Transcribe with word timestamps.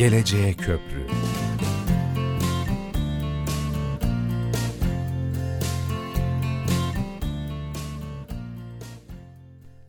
Geleceğe 0.00 0.56
Köprü 0.56 1.06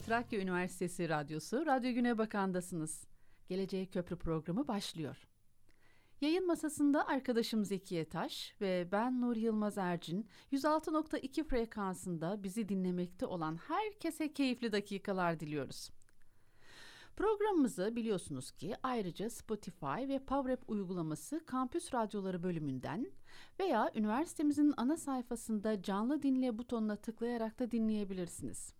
Trakya 0.05 0.39
Üniversitesi 0.39 1.09
Radyosu, 1.09 1.65
Radyo 1.65 1.93
Güne 1.93 2.17
Bakan'dasınız. 2.17 3.07
Geleceğe 3.49 3.85
Köprü 3.85 4.17
programı 4.17 4.67
başlıyor. 4.67 5.27
Yayın 6.21 6.47
masasında 6.47 7.07
arkadaşım 7.07 7.65
Zekiye 7.65 8.09
Taş 8.09 8.55
ve 8.61 8.87
ben 8.91 9.21
Nur 9.21 9.35
Yılmaz 9.35 9.77
Ercin 9.77 10.27
106.2 10.51 11.43
frekansında 11.43 12.43
bizi 12.43 12.69
dinlemekte 12.69 13.25
olan 13.25 13.55
herkese 13.55 14.33
keyifli 14.33 14.71
dakikalar 14.71 15.39
diliyoruz. 15.39 15.89
Programımızı 17.21 17.95
biliyorsunuz 17.95 18.51
ki 18.51 18.75
ayrıca 18.83 19.29
Spotify 19.29 20.07
ve 20.07 20.19
PowerApp 20.19 20.69
uygulaması 20.69 21.45
Kampüs 21.45 21.93
Radyoları 21.93 22.43
bölümünden 22.43 23.11
veya 23.59 23.91
üniversitemizin 23.95 24.73
ana 24.77 24.97
sayfasında 24.97 25.81
canlı 25.81 26.23
dinle 26.23 26.57
butonuna 26.57 26.95
tıklayarak 26.95 27.59
da 27.59 27.71
dinleyebilirsiniz. 27.71 28.73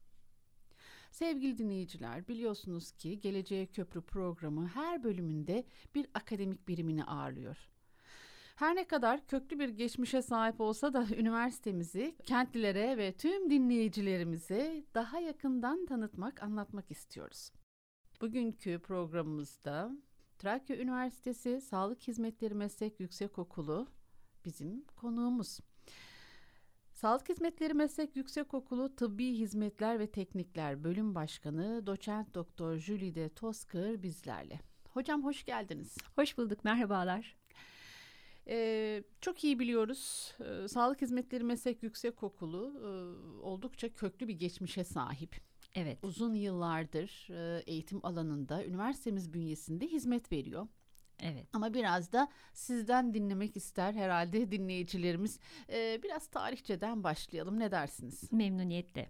Sevgili 1.11 1.57
dinleyiciler, 1.57 2.27
biliyorsunuz 2.27 2.91
ki 2.91 3.19
Geleceğe 3.19 3.65
Köprü 3.65 4.01
programı 4.01 4.67
her 4.67 5.03
bölümünde 5.03 5.63
bir 5.95 6.07
akademik 6.13 6.67
birimini 6.67 7.05
ağırlıyor. 7.05 7.57
Her 8.55 8.75
ne 8.75 8.87
kadar 8.87 9.27
köklü 9.27 9.59
bir 9.59 9.69
geçmişe 9.69 10.21
sahip 10.21 10.61
olsa 10.61 10.93
da 10.93 11.05
üniversitemizi 11.17 12.15
kentlilere 12.25 12.97
ve 12.97 13.11
tüm 13.11 13.49
dinleyicilerimize 13.49 14.83
daha 14.95 15.19
yakından 15.19 15.85
tanıtmak, 15.85 16.43
anlatmak 16.43 16.91
istiyoruz. 16.91 17.51
Bugünkü 18.21 18.79
programımızda 18.79 19.91
Trakya 20.37 20.77
Üniversitesi 20.77 21.61
Sağlık 21.61 22.01
Hizmetleri 22.01 22.53
Meslek 22.53 22.99
Yüksekokulu 22.99 23.87
bizim 24.45 24.85
konuğumuz. 24.85 25.59
Sağlık 26.93 27.29
Hizmetleri 27.29 27.73
Meslek 27.73 28.15
Yüksekokulu 28.15 28.95
Tıbbi 28.95 29.33
Hizmetler 29.33 29.99
ve 29.99 30.07
Teknikler 30.07 30.83
Bölüm 30.83 31.15
Başkanı 31.15 31.87
Doçent 31.87 32.33
Doktor 32.33 32.77
Jülide 32.77 33.29
Toskır 33.29 34.03
bizlerle. 34.03 34.59
Hocam 34.89 35.23
hoş 35.23 35.43
geldiniz. 35.43 35.97
Hoş 36.15 36.37
bulduk, 36.37 36.63
merhabalar. 36.63 37.37
Ee, 38.47 39.03
çok 39.21 39.43
iyi 39.43 39.59
biliyoruz. 39.59 40.33
Ee, 40.39 40.67
Sağlık 40.67 41.01
Hizmetleri 41.01 41.43
Meslek 41.43 41.83
Yüksekokulu 41.83 42.81
e, 42.85 42.89
oldukça 43.41 43.93
köklü 43.93 44.27
bir 44.27 44.33
geçmişe 44.33 44.83
sahip. 44.83 45.50
Evet. 45.75 45.99
Uzun 46.03 46.33
yıllardır 46.33 47.27
eğitim 47.67 47.99
alanında 48.05 48.65
üniversitemiz 48.65 49.33
bünyesinde 49.33 49.87
hizmet 49.87 50.31
veriyor. 50.31 50.67
Evet. 51.21 51.47
Ama 51.53 51.73
biraz 51.73 52.11
da 52.11 52.27
sizden 52.53 53.13
dinlemek 53.13 53.57
ister 53.57 53.93
herhalde 53.93 54.51
dinleyicilerimiz. 54.51 55.39
Ee, 55.69 55.99
biraz 56.03 56.27
tarihçeden 56.27 57.03
başlayalım. 57.03 57.59
Ne 57.59 57.71
dersiniz? 57.71 58.31
Memnuniyetle. 58.31 59.09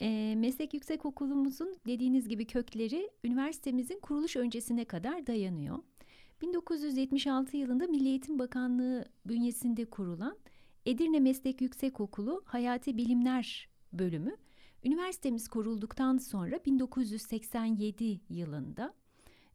E, 0.00 0.34
meslek 0.36 0.74
Yüksekokulumuzun 0.74 1.76
dediğiniz 1.86 2.28
gibi 2.28 2.46
kökleri 2.46 3.10
üniversitemizin 3.24 4.00
kuruluş 4.00 4.36
öncesine 4.36 4.84
kadar 4.84 5.26
dayanıyor. 5.26 5.78
1976 6.42 7.56
yılında 7.56 7.86
Milli 7.86 8.08
Eğitim 8.08 8.38
Bakanlığı 8.38 9.04
bünyesinde 9.26 9.84
kurulan 9.84 10.38
Edirne 10.86 11.20
Meslek 11.20 11.60
Yüksekokulu 11.60 12.42
Hayati 12.44 12.96
Bilimler 12.96 13.68
bölümü 13.92 14.36
üniversitemiz 14.84 15.48
kurulduktan 15.48 16.18
sonra 16.18 16.64
1987 16.66 18.20
yılında 18.28 18.94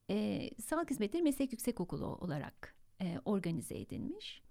e, 0.09 0.49
Sağlık 0.61 0.89
Hizmetleri 0.89 1.23
Meslek 1.23 1.51
Yüksekokulu 1.51 2.05
olarak 2.05 2.75
e, 3.01 3.19
organize 3.25 3.79
edilmiş. 3.79 4.41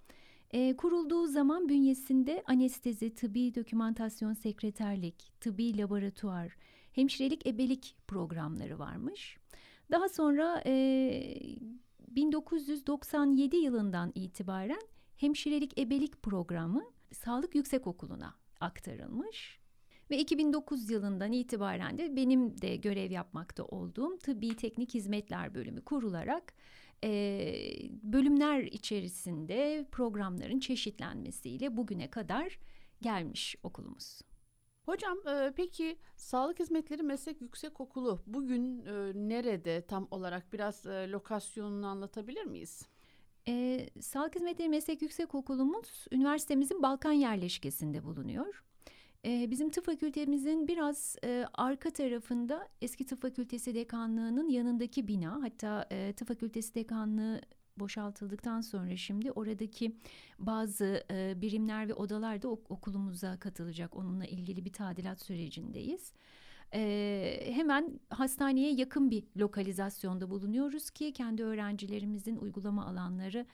E, 0.50 0.76
kurulduğu 0.76 1.26
zaman 1.26 1.68
bünyesinde 1.68 2.42
anestezi, 2.46 3.14
tıbbi 3.14 3.54
dokümantasyon 3.54 4.32
sekreterlik, 4.32 5.32
tıbbi 5.40 5.78
laboratuvar, 5.78 6.56
hemşirelik 6.92 7.46
ebelik 7.46 7.96
programları 8.08 8.78
varmış. 8.78 9.36
Daha 9.90 10.08
sonra 10.08 10.62
e, 10.66 11.40
1997 12.08 13.56
yılından 13.56 14.12
itibaren 14.14 14.82
hemşirelik 15.16 15.78
ebelik 15.78 16.22
programı 16.22 16.84
Sağlık 17.12 17.54
Yüksekokulu'na 17.54 18.34
aktarılmış. 18.60 19.61
Ve 20.10 20.18
2009 20.18 20.90
yılından 20.90 21.32
itibaren 21.32 21.98
de 21.98 22.16
benim 22.16 22.62
de 22.62 22.76
görev 22.76 23.10
yapmakta 23.10 23.64
olduğum 23.64 24.18
Tıbbi 24.18 24.56
Teknik 24.56 24.94
Hizmetler 24.94 25.54
Bölümü 25.54 25.84
kurularak 25.84 26.54
e, 27.04 27.10
bölümler 28.02 28.62
içerisinde 28.62 29.86
programların 29.92 30.60
çeşitlenmesiyle 30.60 31.76
bugüne 31.76 32.10
kadar 32.10 32.58
gelmiş 33.00 33.56
okulumuz. 33.62 34.20
Hocam 34.84 35.18
e, 35.28 35.52
peki 35.56 35.98
Sağlık 36.16 36.58
Hizmetleri 36.58 37.02
Meslek 37.02 37.40
Yüksekokulu 37.40 38.22
bugün 38.26 38.86
e, 38.86 39.12
nerede 39.14 39.86
tam 39.86 40.08
olarak 40.10 40.52
biraz 40.52 40.86
e, 40.86 41.10
lokasyonunu 41.10 41.86
anlatabilir 41.86 42.44
miyiz? 42.44 42.88
E, 43.48 43.86
Sağlık 44.00 44.34
Hizmetleri 44.34 44.68
Meslek 44.68 45.02
Yüksekokulumuz 45.02 46.06
üniversitemizin 46.10 46.82
Balkan 46.82 47.12
yerleşkesinde 47.12 48.04
bulunuyor. 48.04 48.64
E, 49.24 49.50
bizim 49.50 49.70
tıp 49.70 49.86
fakültemizin 49.86 50.68
biraz 50.68 51.16
e, 51.24 51.46
arka 51.54 51.90
tarafında 51.90 52.68
eski 52.80 53.06
tıp 53.06 53.22
fakültesi 53.22 53.74
dekanlığının 53.74 54.48
yanındaki 54.48 55.08
bina 55.08 55.42
hatta 55.42 55.86
e, 55.90 56.12
tıp 56.12 56.28
fakültesi 56.28 56.74
dekanlığı 56.74 57.40
boşaltıldıktan 57.78 58.60
sonra 58.60 58.96
şimdi 58.96 59.32
oradaki 59.32 59.96
bazı 60.38 61.04
e, 61.10 61.40
birimler 61.40 61.88
ve 61.88 61.94
odalar 61.94 62.42
da 62.42 62.48
ok- 62.48 62.70
okulumuza 62.70 63.38
katılacak. 63.38 63.96
Onunla 63.96 64.24
ilgili 64.24 64.64
bir 64.64 64.72
tadilat 64.72 65.20
sürecindeyiz. 65.20 66.12
E, 66.74 67.52
hemen 67.54 68.00
hastaneye 68.10 68.72
yakın 68.72 69.10
bir 69.10 69.24
lokalizasyonda 69.36 70.30
bulunuyoruz 70.30 70.90
ki 70.90 71.12
kendi 71.12 71.42
öğrencilerimizin 71.44 72.36
uygulama 72.36 72.86
alanları 72.86 73.46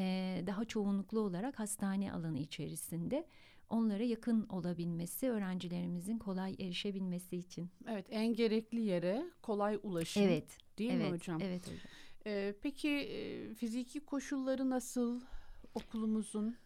e, 0.00 0.04
daha 0.46 0.64
çoğunluklu 0.64 1.20
olarak 1.20 1.58
hastane 1.58 2.12
alanı 2.12 2.38
içerisinde 2.38 3.26
onlara 3.72 4.02
yakın 4.02 4.46
olabilmesi, 4.48 5.30
öğrencilerimizin 5.30 6.18
kolay 6.18 6.54
erişebilmesi 6.58 7.36
için. 7.36 7.70
Evet, 7.88 8.06
en 8.10 8.34
gerekli 8.34 8.80
yere 8.80 9.24
kolay 9.42 9.78
ulaşım. 9.82 10.22
Evet. 10.22 10.58
Değil 10.78 10.92
evet, 10.92 11.10
mi 11.10 11.16
hocam? 11.16 11.40
Evet 11.42 11.62
hocam. 11.62 11.78
Ee, 12.26 12.54
peki 12.62 12.88
e, 12.88 13.54
fiziki 13.54 14.00
koşulları 14.00 14.70
nasıl 14.70 15.20
okulumuzun? 15.74 16.56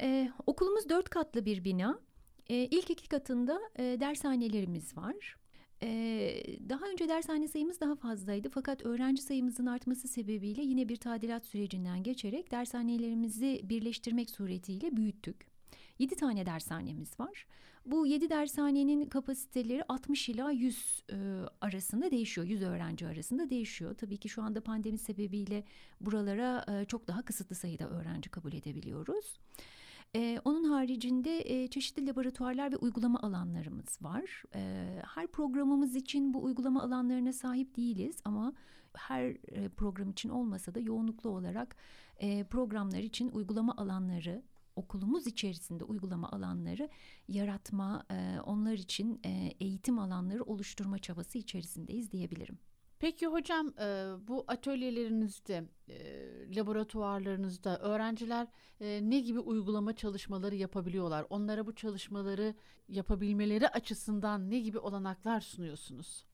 Ee, 0.00 0.32
okulumuz 0.46 0.88
dört 0.88 1.08
katlı 1.08 1.44
bir 1.44 1.64
bina. 1.64 2.00
Ee, 2.48 2.54
ilk 2.54 2.90
iki 2.90 3.08
katında 3.08 3.60
e, 3.78 3.82
dershanelerimiz 3.82 4.96
var. 4.96 5.36
Ee, 5.82 6.42
daha 6.68 6.86
önce 6.86 7.08
dershane 7.08 7.48
sayımız 7.48 7.80
daha 7.80 7.94
fazlaydı 7.94 8.48
fakat 8.48 8.86
öğrenci 8.86 9.22
sayımızın 9.22 9.66
artması 9.66 10.08
sebebiyle 10.08 10.62
yine 10.62 10.88
bir 10.88 10.96
tadilat 10.96 11.44
sürecinden 11.46 12.02
geçerek 12.02 12.50
dershanelerimizi 12.50 13.60
birleştirmek 13.64 14.30
suretiyle 14.30 14.96
büyüttük. 14.96 15.53
7 15.98 16.16
tane 16.16 16.46
dershanemiz 16.46 17.20
var. 17.20 17.46
Bu 17.86 18.06
7 18.06 18.30
dershanenin 18.30 19.06
kapasiteleri 19.06 19.84
60 19.88 20.28
ila 20.28 20.50
100 20.50 21.02
e, 21.10 21.16
arasında 21.60 22.10
değişiyor. 22.10 22.46
100 22.46 22.62
öğrenci 22.62 23.06
arasında 23.06 23.50
değişiyor. 23.50 23.94
Tabii 23.94 24.16
ki 24.16 24.28
şu 24.28 24.42
anda 24.42 24.60
pandemi 24.60 24.98
sebebiyle 24.98 25.64
buralara 26.00 26.64
e, 26.68 26.84
çok 26.84 27.08
daha 27.08 27.22
kısıtlı 27.22 27.56
sayıda 27.56 27.88
öğrenci 27.88 28.30
kabul 28.30 28.52
edebiliyoruz. 28.52 29.38
Ee, 30.16 30.40
onun 30.44 30.64
haricinde 30.64 31.62
e, 31.62 31.68
çeşitli 31.68 32.06
laboratuvarlar 32.06 32.72
ve 32.72 32.76
uygulama 32.76 33.20
alanlarımız 33.20 33.98
var. 34.02 34.42
E, 34.54 34.86
her 35.14 35.26
programımız 35.26 35.96
için 35.96 36.34
bu 36.34 36.44
uygulama 36.44 36.82
alanlarına 36.82 37.32
sahip 37.32 37.76
değiliz 37.76 38.16
ama 38.24 38.52
her 38.96 39.24
e, 39.48 39.68
program 39.68 40.10
için 40.10 40.28
olmasa 40.28 40.74
da 40.74 40.80
yoğunluklu 40.80 41.30
olarak 41.30 41.76
e, 42.16 42.44
programlar 42.44 42.98
için 42.98 43.28
uygulama 43.28 43.76
alanları 43.76 44.42
okulumuz 44.76 45.26
içerisinde 45.26 45.84
uygulama 45.84 46.30
alanları 46.32 46.88
yaratma, 47.28 48.04
e, 48.10 48.40
onlar 48.40 48.72
için 48.72 49.20
e, 49.26 49.52
eğitim 49.60 49.98
alanları 49.98 50.44
oluşturma 50.44 50.98
çabası 50.98 51.38
içerisindeyiz 51.38 52.12
diyebilirim. 52.12 52.58
Peki 52.98 53.26
hocam 53.26 53.68
e, 53.78 54.12
bu 54.28 54.44
atölyelerinizde, 54.48 55.64
laboratuvarlarınızda 56.56 57.78
öğrenciler 57.78 58.46
ne 58.80 59.20
gibi 59.20 59.40
uygulama 59.40 59.96
çalışmaları 59.96 60.54
yapabiliyorlar? 60.54 61.26
Onlara 61.30 61.66
bu 61.66 61.74
çalışmaları 61.74 62.54
yapabilmeleri 62.88 63.68
açısından 63.68 64.50
ne 64.50 64.60
gibi 64.60 64.78
olanaklar 64.78 65.40
sunuyorsunuz? 65.40 66.24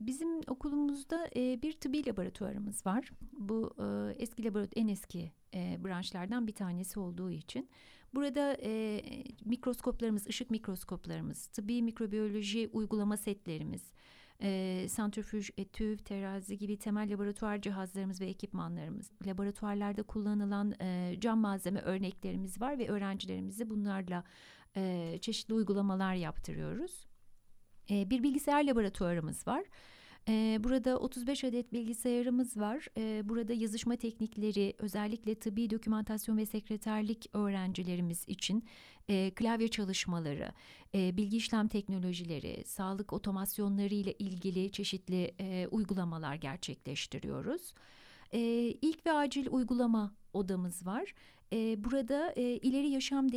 Bizim 0.00 0.40
okulumuzda 0.46 1.28
e, 1.36 1.62
bir 1.62 1.72
tıbbi 1.72 2.06
laboratuvarımız 2.06 2.86
var. 2.86 3.10
Bu 3.32 3.74
e, 3.78 4.14
eski 4.22 4.44
laboratuvar 4.44 4.82
en 4.82 4.88
eski 4.88 5.32
e, 5.54 5.84
branşlardan 5.84 6.46
bir 6.46 6.54
tanesi 6.54 7.00
olduğu 7.00 7.30
için. 7.30 7.68
Burada 8.14 8.56
e, 8.62 9.02
mikroskoplarımız, 9.44 10.26
ışık 10.26 10.50
mikroskoplarımız, 10.50 11.46
tıbbi 11.46 11.82
mikrobiyoloji 11.82 12.70
uygulama 12.72 13.16
setlerimiz, 13.16 13.92
e, 14.42 14.86
santrifüj, 14.88 15.50
etüv, 15.56 15.96
terazi 15.96 16.58
gibi 16.58 16.78
temel 16.78 17.12
laboratuvar 17.12 17.60
cihazlarımız 17.60 18.20
ve 18.20 18.26
ekipmanlarımız, 18.26 19.10
laboratuvarlarda 19.26 20.02
kullanılan 20.02 20.74
e, 20.80 21.14
cam 21.20 21.38
malzeme 21.38 21.80
örneklerimiz 21.80 22.60
var 22.60 22.78
ve 22.78 22.88
öğrencilerimizi 22.88 23.70
bunlarla 23.70 24.24
e, 24.76 25.18
çeşitli 25.20 25.54
uygulamalar 25.54 26.14
yaptırıyoruz. 26.14 27.08
E, 27.90 28.10
bir 28.10 28.22
bilgisayar 28.22 28.64
laboratuvarımız 28.64 29.46
var. 29.46 29.64
Ee, 30.28 30.58
burada 30.64 30.98
35 30.98 31.44
adet 31.44 31.72
bilgisayarımız 31.72 32.56
var. 32.56 32.86
Ee, 32.96 33.22
burada 33.28 33.52
yazışma 33.52 33.96
teknikleri 33.96 34.74
özellikle 34.78 35.34
tıbbi 35.34 35.70
dokümantasyon 35.70 36.36
ve 36.36 36.46
sekreterlik 36.46 37.26
öğrencilerimiz 37.32 38.24
için 38.28 38.64
e, 39.08 39.30
klavye 39.34 39.68
çalışmaları, 39.68 40.52
e, 40.94 41.16
bilgi 41.16 41.36
işlem 41.36 41.68
teknolojileri, 41.68 42.64
sağlık 42.66 43.12
otomasyonları 43.12 43.94
ile 43.94 44.12
ilgili 44.12 44.72
çeşitli 44.72 45.34
e, 45.40 45.68
uygulamalar 45.70 46.34
gerçekleştiriyoruz. 46.34 47.74
İlk 48.82 49.06
ve 49.06 49.12
acil 49.12 49.46
uygulama 49.50 50.14
odamız 50.32 50.86
var. 50.86 51.14
Burada 51.52 52.32
ileri 52.36 52.90
yaşam 52.90 53.32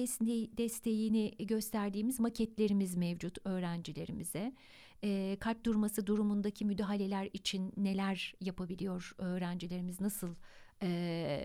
desteğini 0.57 1.31
gösterdiğimiz 1.39 2.19
maketlerimiz 2.19 2.95
mevcut 2.95 3.37
öğrencilerimize. 3.45 4.53
Kalp 5.39 5.65
durması 5.65 6.07
durumundaki 6.07 6.65
müdahaleler 6.65 7.29
için 7.33 7.73
neler 7.77 8.35
yapabiliyor 8.41 9.15
öğrencilerimiz? 9.17 10.01
Nasıl 10.01 10.35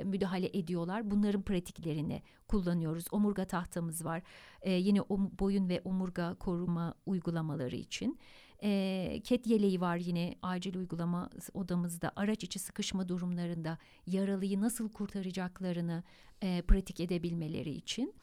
müdahale 0.04 0.58
ediyorlar? 0.58 1.10
Bunların 1.10 1.42
pratiklerini 1.42 2.22
kullanıyoruz. 2.48 3.04
Omurga 3.12 3.44
tahtamız 3.44 4.04
var. 4.04 4.22
Yine 4.66 5.00
boyun 5.38 5.68
ve 5.68 5.80
omurga 5.84 6.34
koruma 6.34 6.94
uygulamaları 7.06 7.76
için 7.76 8.18
e, 8.62 9.20
ket 9.24 9.46
yeleği 9.46 9.80
var 9.80 9.96
yine 9.96 10.34
acil 10.42 10.76
uygulama 10.76 11.30
odamızda 11.54 12.12
araç 12.16 12.44
içi 12.44 12.58
sıkışma 12.58 13.08
durumlarında 13.08 13.78
yaralıyı 14.06 14.60
nasıl 14.60 14.88
kurtaracaklarını 14.88 16.02
e, 16.42 16.62
pratik 16.62 17.00
edebilmeleri 17.00 17.70
için. 17.70 18.14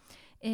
E, 0.44 0.51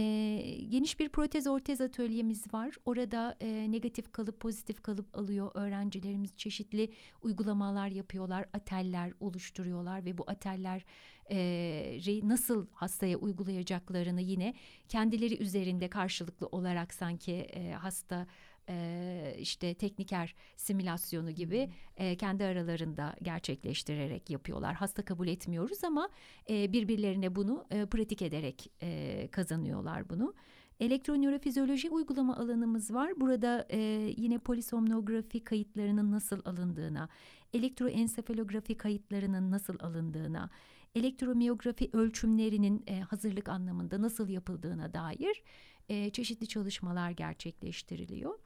geniş 0.70 1.00
bir 1.00 1.10
protez 1.10 1.48
ortez 1.48 1.82
atölyemiz 1.82 2.54
var. 2.54 2.76
Orada 2.86 3.36
e, 3.42 3.72
negatif 3.72 4.12
kalıp 4.12 4.40
pozitif 4.40 4.82
kalıp 4.82 5.18
alıyor 5.18 5.52
öğrencilerimiz 5.54 6.38
çeşitli 6.38 6.92
uygulamalar 7.22 7.88
yapıyorlar, 7.88 8.46
ateller 8.54 9.14
oluşturuyorlar 9.20 10.06
ve 10.06 10.18
bu 10.18 10.24
ateller 10.28 10.86
e, 11.32 12.20
nasıl 12.24 12.68
hastaya 12.74 13.18
uygulayacaklarını 13.18 14.22
yine 14.22 14.54
kendileri 14.90 15.38
üzerinde 15.38 15.90
karşılıklı 15.90 16.48
olarak 16.48 16.94
sanki 16.94 17.34
e, 17.34 17.72
hasta 17.72 18.28
e, 18.70 19.36
işte 19.40 19.74
tekniker 19.74 20.36
simülasyonu 20.56 21.32
gibi 21.32 21.70
e, 21.98 22.16
kendi 22.16 22.44
aralarında 22.44 23.16
gerçekleştirerek 23.22 24.30
yapıyorlar. 24.30 24.76
Hasta 24.76 25.02
kabul 25.06 25.28
etmiyoruz 25.28 25.84
ama 25.84 26.10
e, 26.50 26.74
birbirlerine 26.74 27.36
bunu 27.36 27.66
e, 27.72 27.86
pratik 27.86 28.22
ederek 28.22 28.72
e, 28.82 29.28
kazanıyorlar 29.32 30.10
bunu. 30.10 30.34
Elektronörofizyoloji 30.80 31.90
uygulama 31.90 32.38
alanımız 32.38 32.94
var. 32.94 33.14
Burada 33.18 33.68
e, 33.72 33.80
yine 34.18 34.38
polisomnografi 34.38 35.44
kayıtlarının 35.44 36.12
nasıl 36.12 36.42
alındığına, 36.46 37.10
elektroensefalografi 37.54 38.78
kayıtlarının 38.78 39.52
nasıl 39.52 39.80
alındığına, 39.80 40.50
elektromiyografi 40.96 41.90
ölçümlerinin 41.94 42.84
e, 42.88 43.00
hazırlık 43.00 43.50
anlamında 43.50 44.02
nasıl 44.02 44.30
yapıldığına 44.30 44.94
dair 44.94 45.44
e, 45.90 46.10
çeşitli 46.10 46.48
çalışmalar 46.48 47.12
gerçekleştiriliyor. 47.12 48.40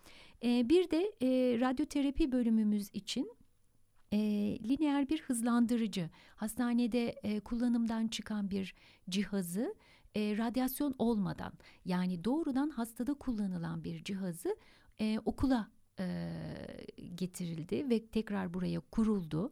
E, 0.44 0.69
bir 0.69 0.90
de 0.90 1.12
e, 1.22 1.60
radyoterapi 1.60 2.31
bölümümüz 2.31 2.90
için 2.94 3.31
e, 4.12 4.18
lineer 4.63 5.10
bir 5.10 5.22
hızlandırıcı 5.22 6.10
hastanede 6.36 7.10
e, 7.24 7.40
kullanımdan 7.40 8.07
çıkan 8.07 8.51
bir 8.51 8.75
cihazı 9.10 9.75
e, 10.16 10.38
radyasyon 10.38 10.95
olmadan 10.98 11.54
yani 11.86 12.24
doğrudan 12.24 12.69
hastada 12.69 13.13
kullanılan 13.13 13.84
bir 13.84 14.04
cihazı 14.04 14.56
e, 15.01 15.19
okula 15.25 15.69
e, 16.00 16.34
getirildi 17.16 17.90
ve 17.90 18.07
tekrar 18.07 18.54
buraya 18.54 18.80
kuruldu. 18.80 19.51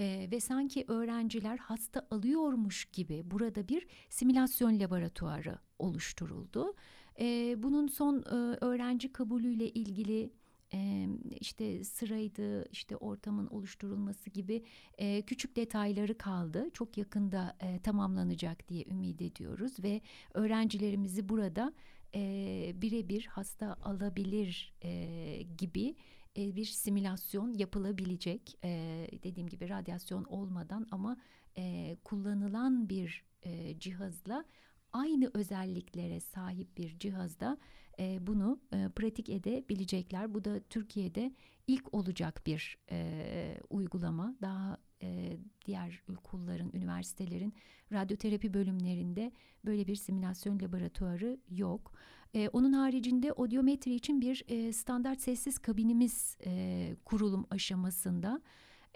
Ee, 0.00 0.28
ve 0.30 0.40
sanki 0.40 0.84
öğrenciler 0.88 1.58
hasta 1.58 2.06
alıyormuş 2.10 2.84
gibi 2.84 3.22
burada 3.24 3.68
bir 3.68 3.86
simülasyon 4.10 4.80
laboratuvarı 4.80 5.58
oluşturuldu. 5.78 6.74
E, 7.20 7.54
bunun 7.62 7.86
son 7.86 8.18
e, 8.18 8.56
öğrenci 8.60 9.12
kabulüyle 9.12 9.70
ilgili 9.70 10.30
e, 10.74 11.08
işte 11.40 11.84
sıraydı, 11.84 12.68
işte 12.72 12.96
ortamın 12.96 13.46
oluşturulması 13.46 14.30
gibi 14.30 14.64
e, 14.98 15.22
küçük 15.22 15.56
detayları 15.56 16.18
kaldı. 16.18 16.70
Çok 16.72 16.98
yakında 16.98 17.56
e, 17.60 17.78
tamamlanacak 17.78 18.68
diye 18.68 18.84
ümit 18.84 19.22
ediyoruz 19.22 19.82
ve 19.84 20.00
öğrencilerimizi 20.34 21.28
burada 21.28 21.72
e, 22.14 22.72
birebir 22.74 23.26
hasta 23.26 23.76
alabilir 23.82 24.74
e, 24.82 25.42
gibi 25.58 25.94
bir 26.36 26.64
simülasyon 26.64 27.52
yapılabilecek. 27.52 28.58
E, 28.64 29.06
dediğim 29.22 29.48
gibi 29.48 29.68
radyasyon 29.68 30.24
olmadan 30.24 30.86
ama 30.90 31.16
e, 31.56 31.96
kullanılan 32.04 32.88
bir 32.88 33.24
e, 33.42 33.78
cihazla 33.78 34.44
aynı 34.92 35.30
özelliklere 35.34 36.20
sahip 36.20 36.76
bir 36.78 36.98
cihazda 36.98 37.58
e, 37.98 38.26
bunu 38.26 38.60
e, 38.72 38.88
pratik 38.88 39.28
edebilecekler. 39.28 40.34
Bu 40.34 40.44
da 40.44 40.60
Türkiye'de 40.60 41.32
ilk 41.66 41.94
olacak 41.94 42.42
bir 42.46 42.78
e, 42.90 43.60
uygulama. 43.70 44.34
Daha 44.42 44.78
e, 45.02 45.36
diğer 45.66 46.02
okulların, 46.18 46.70
üniversitelerin 46.74 47.54
radyoterapi 47.92 48.54
bölümlerinde 48.54 49.32
böyle 49.64 49.86
bir 49.86 49.94
simülasyon 49.94 50.60
laboratuvarı 50.60 51.38
yok. 51.50 51.92
E, 52.34 52.48
onun 52.48 52.72
haricinde 52.72 53.32
odiometri 53.32 53.94
için 53.94 54.20
bir 54.20 54.44
e, 54.48 54.72
standart 54.72 55.20
sessiz 55.20 55.58
kabinimiz 55.58 56.36
e, 56.46 56.96
kurulum 57.04 57.46
aşamasında. 57.50 58.42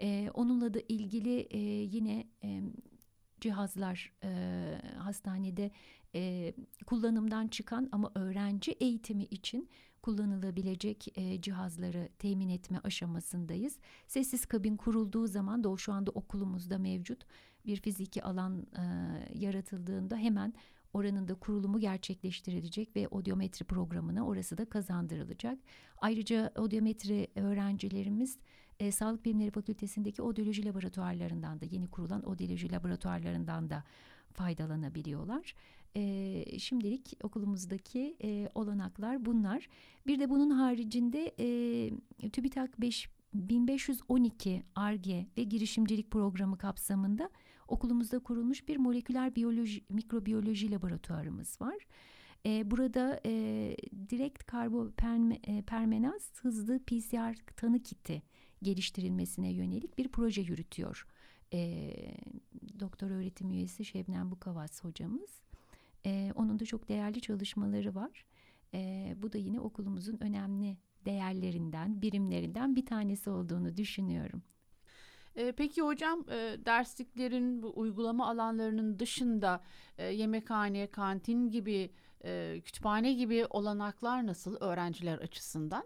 E, 0.01 0.29
onunla 0.33 0.73
da 0.73 0.79
ilgili 0.87 1.39
e, 1.39 1.59
yine 1.83 2.27
e, 2.43 2.61
cihazlar 3.45 4.11
e, 4.23 4.81
hastanede 4.97 5.71
e, 6.15 6.53
kullanımdan 6.85 7.47
çıkan 7.47 7.89
ama 7.91 8.11
öğrenci 8.15 8.71
eğitimi 8.71 9.23
için 9.23 9.69
kullanılabilecek 10.01 11.17
e, 11.17 11.41
cihazları 11.41 12.09
temin 12.19 12.49
etme 12.49 12.79
aşamasındayız. 12.83 13.77
Sessiz 14.07 14.45
kabin 14.45 14.77
kurulduğu 14.77 15.27
zaman 15.27 15.63
da 15.63 15.69
o 15.69 15.77
şu 15.77 15.93
anda 15.93 16.11
okulumuzda 16.11 16.77
mevcut 16.77 17.25
bir 17.65 17.77
fiziki 17.81 18.23
alan 18.23 18.67
e, 18.77 18.83
yaratıldığında 19.33 20.17
hemen 20.17 20.53
oranın 20.93 21.27
da 21.27 21.35
kurulumu 21.35 21.79
gerçekleştirilecek 21.79 22.95
ve 22.95 23.07
odiometri 23.07 23.65
programına 23.65 24.27
orası 24.27 24.57
da 24.57 24.65
kazandırılacak. 24.65 25.59
Ayrıca 25.97 26.51
odiometri 26.57 27.27
öğrencilerimiz 27.35 28.37
e, 28.79 28.91
Sağlık 28.91 29.25
Bilimleri 29.25 29.51
Fakültesindeki 29.51 30.21
odyoloji 30.21 30.65
laboratuvarlarından 30.65 31.61
da 31.61 31.65
yeni 31.65 31.87
kurulan 31.87 32.23
odyoloji 32.23 32.71
laboratuvarlarından 32.71 33.69
da 33.69 33.83
faydalanabiliyorlar. 34.33 35.55
E, 35.95 36.59
şimdilik 36.59 37.13
okulumuzdaki 37.23 38.17
e, 38.23 38.49
olanaklar 38.55 39.25
bunlar. 39.25 39.67
Bir 40.07 40.19
de 40.19 40.29
bunun 40.29 40.49
haricinde 40.49 41.35
e, 41.39 42.29
TÜBİTAK 42.29 42.81
5 42.81 43.09
1512 43.33 44.63
ARGE 44.75 45.27
ve 45.37 45.43
girişimcilik 45.43 46.11
programı 46.11 46.57
kapsamında 46.57 47.29
okulumuzda 47.67 48.19
kurulmuş 48.19 48.67
bir 48.67 48.77
moleküler 48.77 49.35
biyoloji, 49.35 49.83
mikrobiyoloji 49.89 50.71
laboratuvarımız 50.71 51.61
var. 51.61 51.75
E, 52.45 52.71
burada 52.71 53.21
e, 53.25 53.31
direkt 54.09 54.43
karbopermenaz 54.43 56.31
hızlı 56.41 56.79
PCR 56.79 57.35
tanı 57.55 57.83
kiti 57.83 58.21
geliştirilmesine 58.61 59.51
yönelik 59.51 59.97
bir 59.97 60.07
proje 60.07 60.41
yürütüyor. 60.41 61.07
E, 61.53 61.91
doktor 62.79 63.09
öğretim 63.09 63.51
üyesi 63.51 63.85
Şebnem 63.85 64.31
Bukavas 64.31 64.83
hocamız. 64.83 65.41
E, 66.05 66.31
onun 66.35 66.59
da 66.59 66.65
çok 66.65 66.89
değerli 66.89 67.21
çalışmaları 67.21 67.95
var. 67.95 68.25
E, 68.73 69.13
bu 69.17 69.33
da 69.33 69.37
yine 69.37 69.59
okulumuzun 69.59 70.17
önemli 70.19 70.77
değerlerinden, 71.05 72.01
birimlerinden 72.01 72.75
bir 72.75 72.85
tanesi 72.85 73.29
olduğunu 73.29 73.77
düşünüyorum. 73.77 74.43
Peki 75.57 75.81
hocam 75.81 76.25
e, 76.29 76.65
dersliklerin 76.65 77.63
bu 77.63 77.73
uygulama 77.79 78.29
alanlarının 78.29 78.99
dışında 78.99 79.63
e, 79.97 80.05
yemekhane, 80.05 80.87
kantin 80.87 81.49
gibi, 81.49 81.91
e, 82.23 82.61
kütüphane 82.65 83.13
gibi 83.13 83.45
olanaklar 83.49 84.27
nasıl 84.27 84.55
öğrenciler 84.55 85.17
açısından? 85.17 85.83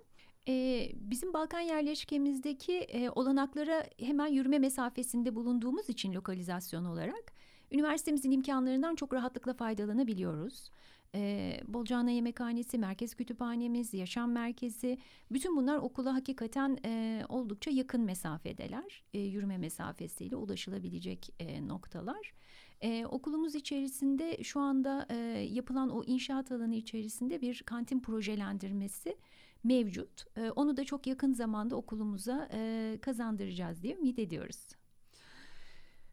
Bizim 0.94 1.34
Balkan 1.34 1.60
yerleşkemizdeki 1.60 2.74
e, 2.74 3.10
olanaklara 3.10 3.86
hemen 4.00 4.28
yürüme 4.28 4.60
mesafesinde 4.60 5.36
bulunduğumuz 5.36 5.90
için 5.90 6.14
lokalizasyon 6.14 6.86
olarak 6.86 7.34
üniversitemizin 7.72 8.32
imkanlarından 8.32 8.96
çok 8.96 9.14
rahatlıkla 9.14 9.54
faydalanabiliyoruz. 9.54 10.70
e, 11.16 11.62
Bolcana 11.68 12.12
Yemekhanesi, 12.12 12.78
Merkez 12.78 13.16
Kütüphanemiz, 13.16 13.94
Yaşam 13.94 14.32
Merkezi 14.32 14.98
bütün 15.32 15.56
bunlar 15.56 15.78
okula 15.78 16.14
hakikaten 16.14 16.78
e, 16.86 17.24
oldukça 17.30 17.72
yakın 17.72 18.02
mesafedeler. 18.02 19.04
E, 19.14 19.20
yürüme 19.20 19.58
mesafesiyle 19.58 20.36
ulaşılabilecek 20.36 21.30
e, 21.40 21.68
noktalar. 21.68 22.34
E, 22.82 23.06
okulumuz 23.06 23.56
içerisinde 23.56 24.44
şu 24.44 24.60
anda 24.60 25.06
e, 25.10 25.16
yapılan 25.52 25.90
o 25.90 26.04
inşaat 26.04 26.52
alanı 26.52 26.76
içerisinde 26.76 27.42
bir 27.42 27.64
kantin 27.66 28.00
projelendirmesi 28.00 29.18
mevcut. 29.64 30.38
E, 30.38 30.52
onu 30.52 30.78
da 30.78 30.86
çok 30.86 31.08
yakın 31.08 31.34
zamanda 31.34 31.76
okulumuza 31.76 32.50
e, 32.54 32.98
kazandıracağız 33.02 33.84
diye 33.84 33.96
ümit 33.96 34.20
ediyoruz. 34.20 34.68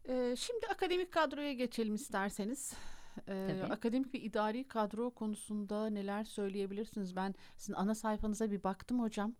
E, 0.09 0.35
şimdi 0.37 0.67
akademik 0.67 1.11
kadroya 1.11 1.53
geçelim 1.53 1.95
isterseniz. 1.95 2.73
Ee, 3.27 3.61
akademik 3.69 4.13
ve 4.13 4.19
idari 4.19 4.67
kadro 4.67 5.09
konusunda 5.09 5.89
neler 5.89 6.23
söyleyebilirsiniz? 6.23 7.15
Ben 7.15 7.35
sizin 7.57 7.73
ana 7.73 7.95
sayfanıza 7.95 8.51
bir 8.51 8.63
baktım 8.63 8.99
hocam. 9.01 9.35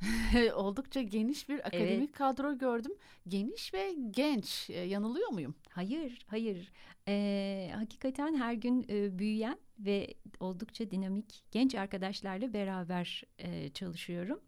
Oldukça 0.54 1.02
geniş 1.02 1.48
bir 1.48 1.58
akademik 1.58 2.08
evet. 2.08 2.12
kadro 2.12 2.58
gördüm. 2.58 2.92
Geniş 3.28 3.74
ve 3.74 3.94
genç. 4.10 4.70
Ee, 4.70 4.80
yanılıyor 4.80 5.28
muyum? 5.28 5.54
Hayır, 5.70 6.26
hayır. 6.26 6.72
Ee, 7.08 7.70
hakikaten 7.74 8.34
her 8.34 8.52
gün 8.52 8.86
e, 8.88 9.18
büyüyen 9.18 9.58
ve 9.78 10.14
oldukça 10.40 10.90
dinamik 10.90 11.44
genç 11.50 11.74
arkadaşlarla 11.74 12.52
beraber 12.52 13.22
e, 13.38 13.68
çalışıyorum. 13.68 14.40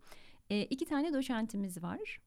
E, 0.50 0.62
iki 0.62 0.84
tane 0.84 1.14
doçentimiz 1.14 1.82
var 1.82 2.18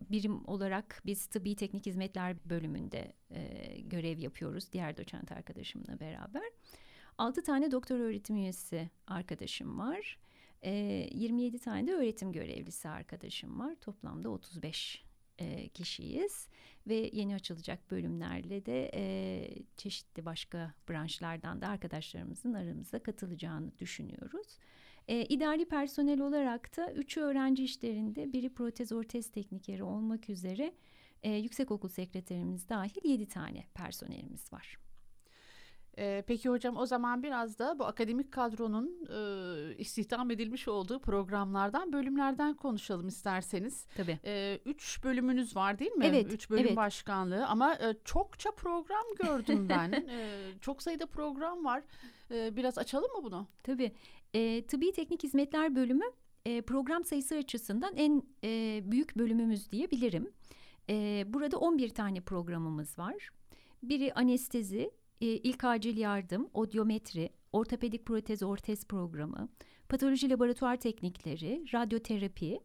birim 0.00 0.48
olarak 0.48 1.02
biz 1.06 1.26
tıbbi 1.26 1.56
teknik 1.56 1.86
hizmetler 1.86 2.36
bölümünde 2.44 3.12
e, 3.30 3.80
görev 3.80 4.18
yapıyoruz 4.18 4.72
diğer 4.72 4.96
doçent 4.96 5.32
arkadaşımla 5.32 6.00
beraber. 6.00 6.50
Altı 7.18 7.42
tane 7.42 7.70
doktor 7.70 8.00
öğretim 8.00 8.36
üyesi 8.36 8.90
arkadaşım 9.06 9.78
var. 9.78 10.18
E, 10.62 10.72
27 11.12 11.58
tane 11.58 11.86
de 11.86 11.92
öğretim 11.92 12.32
görevlisi 12.32 12.88
arkadaşım 12.88 13.60
var. 13.60 13.76
Toplamda 13.80 14.28
35 14.30 15.05
e, 15.38 15.68
kişiyiz 15.68 16.48
ve 16.86 17.10
yeni 17.12 17.34
açılacak 17.34 17.90
bölümlerle 17.90 18.66
de 18.66 18.90
e, 18.94 19.48
çeşitli 19.76 20.24
başka 20.24 20.74
branşlardan 20.88 21.60
da 21.60 21.68
arkadaşlarımızın 21.68 22.52
aramıza 22.52 22.98
katılacağını 22.98 23.78
düşünüyoruz. 23.78 24.58
E, 25.08 25.24
idari 25.24 25.64
personel 25.64 26.20
olarak 26.20 26.76
da 26.76 26.92
üç 26.92 27.16
öğrenci 27.16 27.64
işlerinde 27.64 28.32
biri 28.32 28.54
protez 28.54 28.92
ortez 28.92 29.30
teknikeri 29.30 29.82
olmak 29.82 30.30
üzere 30.30 30.74
e, 31.22 31.32
yüksekokul 31.32 31.88
sekreterimiz 31.88 32.68
dahil 32.68 33.08
yedi 33.08 33.28
tane 33.28 33.64
personelimiz 33.74 34.52
var. 34.52 34.85
Ee, 35.98 36.24
peki 36.26 36.48
hocam 36.48 36.76
o 36.76 36.86
zaman 36.86 37.22
biraz 37.22 37.58
da 37.58 37.78
bu 37.78 37.84
akademik 37.84 38.32
kadronun 38.32 39.06
e, 39.10 39.76
istihdam 39.76 40.30
edilmiş 40.30 40.68
olduğu 40.68 41.00
programlardan, 41.00 41.92
bölümlerden 41.92 42.54
konuşalım 42.54 43.08
isterseniz. 43.08 43.86
Tabii. 43.96 44.18
Ee, 44.24 44.60
üç 44.64 45.04
bölümünüz 45.04 45.56
var 45.56 45.78
değil 45.78 45.92
mi? 45.92 46.06
Evet. 46.06 46.32
Üç 46.32 46.50
bölüm 46.50 46.66
evet. 46.66 46.76
başkanlığı 46.76 47.46
ama 47.46 47.74
e, 47.74 47.96
çokça 48.04 48.50
program 48.50 49.04
gördüm 49.22 49.68
ben. 49.68 49.92
e, 49.92 50.28
çok 50.60 50.82
sayıda 50.82 51.06
program 51.06 51.64
var. 51.64 51.82
E, 52.30 52.56
biraz 52.56 52.78
açalım 52.78 53.10
mı 53.16 53.24
bunu? 53.24 53.46
Tabii. 53.62 53.92
E, 54.34 54.66
Tıbbi 54.66 54.92
Teknik 54.92 55.22
Hizmetler 55.22 55.76
Bölümü 55.76 56.04
e, 56.46 56.62
program 56.62 57.04
sayısı 57.04 57.34
açısından 57.34 57.96
en 57.96 58.22
e, 58.44 58.80
büyük 58.84 59.16
bölümümüz 59.16 59.70
diyebilirim. 59.70 60.30
E, 60.90 61.24
burada 61.26 61.58
11 61.58 61.88
tane 61.88 62.20
programımız 62.20 62.98
var. 62.98 63.30
Biri 63.82 64.12
anestezi, 64.14 64.90
e, 65.20 65.26
ilk 65.26 65.64
acil 65.64 65.96
yardım, 65.96 66.48
odyometri, 66.54 67.30
ortopedik 67.52 68.06
protez 68.06 68.42
ortez 68.42 68.84
programı, 68.84 69.48
patoloji 69.88 70.30
laboratuvar 70.30 70.76
teknikleri, 70.76 71.64
radyoterapi, 71.72 72.60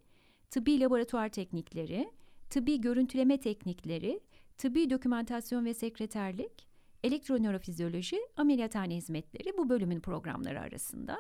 tıbbi 0.50 0.80
laboratuvar 0.80 1.30
teknikleri, 1.30 2.12
tıbbi 2.50 2.82
görüntüleme 2.82 3.40
teknikleri, 3.40 4.20
tıbbi 4.58 4.90
dokümantasyon 4.90 5.66
ve 5.66 5.74
sekreterlik, 5.74 6.68
elektronörofizyoloji, 7.04 8.20
ameliyathane 8.38 8.96
hizmetleri 8.96 9.58
bu 9.58 9.70
bölümün 9.70 10.00
programları 10.00 10.60
arasında. 10.60 11.18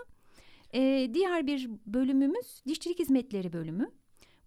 Ee, 0.74 1.12
diğer 1.14 1.48
bir 1.48 1.70
bölümümüz 1.86 2.64
dişçilik 2.68 3.00
hizmetleri 3.00 3.54
bölümü. 3.54 3.92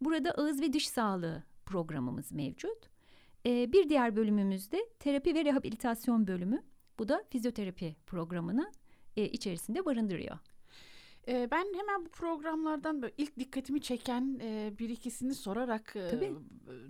Burada 0.01 0.31
ağız 0.31 0.61
ve 0.61 0.73
diş 0.73 0.89
sağlığı 0.89 1.43
programımız 1.67 2.33
mevcut. 2.33 2.79
Ee, 3.47 3.73
bir 3.73 3.89
diğer 3.89 4.17
bölümümüzde 4.17 4.89
terapi 4.99 5.35
ve 5.35 5.45
rehabilitasyon 5.45 6.27
bölümü. 6.27 6.63
Bu 6.99 7.09
da 7.09 7.25
fizyoterapi 7.31 7.97
programını 8.07 8.73
e, 9.17 9.29
içerisinde 9.29 9.85
barındırıyor. 9.85 10.39
E, 11.29 11.49
ben 11.51 11.67
hemen 11.77 12.05
bu 12.05 12.09
programlardan 12.09 13.03
böyle 13.03 13.15
ilk 13.19 13.39
dikkatimi 13.39 13.81
çeken 13.81 14.41
e, 14.43 14.73
bir 14.79 14.89
ikisini 14.89 15.35
sorarak 15.35 15.97
e, 15.97 16.33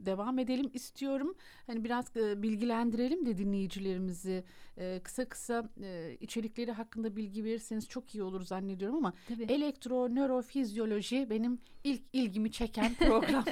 devam 0.06 0.38
edelim 0.38 0.70
istiyorum. 0.74 1.34
Hani 1.66 1.84
biraz 1.84 2.16
e, 2.16 2.42
bilgilendirelim 2.42 3.26
de 3.26 3.38
dinleyicilerimizi. 3.38 4.44
E, 4.78 5.00
kısa 5.04 5.24
kısa 5.24 5.70
e, 5.82 6.16
içerikleri 6.20 6.72
hakkında 6.72 7.16
bilgi 7.16 7.44
verirseniz 7.44 7.88
çok 7.88 8.14
iyi 8.14 8.22
olur 8.22 8.42
zannediyorum 8.42 8.96
ama 8.96 9.12
Tabii. 9.28 9.42
elektro 9.42 10.14
nörofizyoloji 10.14 11.26
benim 11.30 11.58
ilk 11.84 12.02
ilgimi 12.12 12.52
çeken 12.52 12.94
program. 12.94 13.44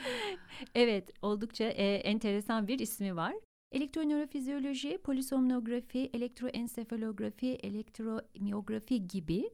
evet, 0.74 1.10
oldukça 1.22 1.64
e, 1.64 1.94
enteresan 1.94 2.68
bir 2.68 2.78
ismi 2.78 3.16
var. 3.16 3.34
Elektronörofizyoloji, 3.72 4.98
polisomnografi, 4.98 6.10
elektroensefalografi, 6.14 7.46
elektromiyografi 7.46 9.08
gibi 9.08 9.50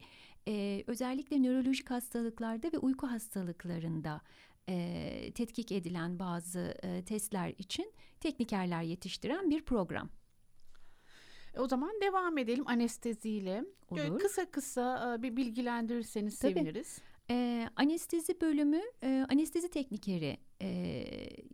e, 0.49 0.85
özellikle 0.87 1.43
nörolojik 1.43 1.91
hastalıklarda 1.91 2.73
ve 2.73 2.79
uyku 2.79 3.07
hastalıklarında 3.07 4.21
e, 4.69 5.33
tetkik 5.35 5.73
edilen 5.73 6.19
bazı 6.19 6.75
e, 6.83 7.05
testler 7.05 7.55
için 7.59 7.93
teknikerler 8.21 8.83
yetiştiren 8.83 9.51
bir 9.51 9.63
program. 9.63 10.09
E, 11.55 11.61
o 11.61 11.69
zaman 11.69 12.01
devam 12.01 12.39
edelim 12.39 12.69
anesteziyle. 12.69 13.65
Olur. 13.91 14.19
Kısa 14.19 14.51
kısa 14.51 15.17
bir 15.23 15.37
bilgilendirirseniz 15.37 16.39
Tabii. 16.39 16.53
seviniriz. 16.53 16.99
E, 17.31 17.69
anestezi 17.77 18.41
bölümü, 18.41 18.81
e, 19.03 19.27
anestezi 19.31 19.71
teknikeri 19.71 20.39
e, 20.63 21.05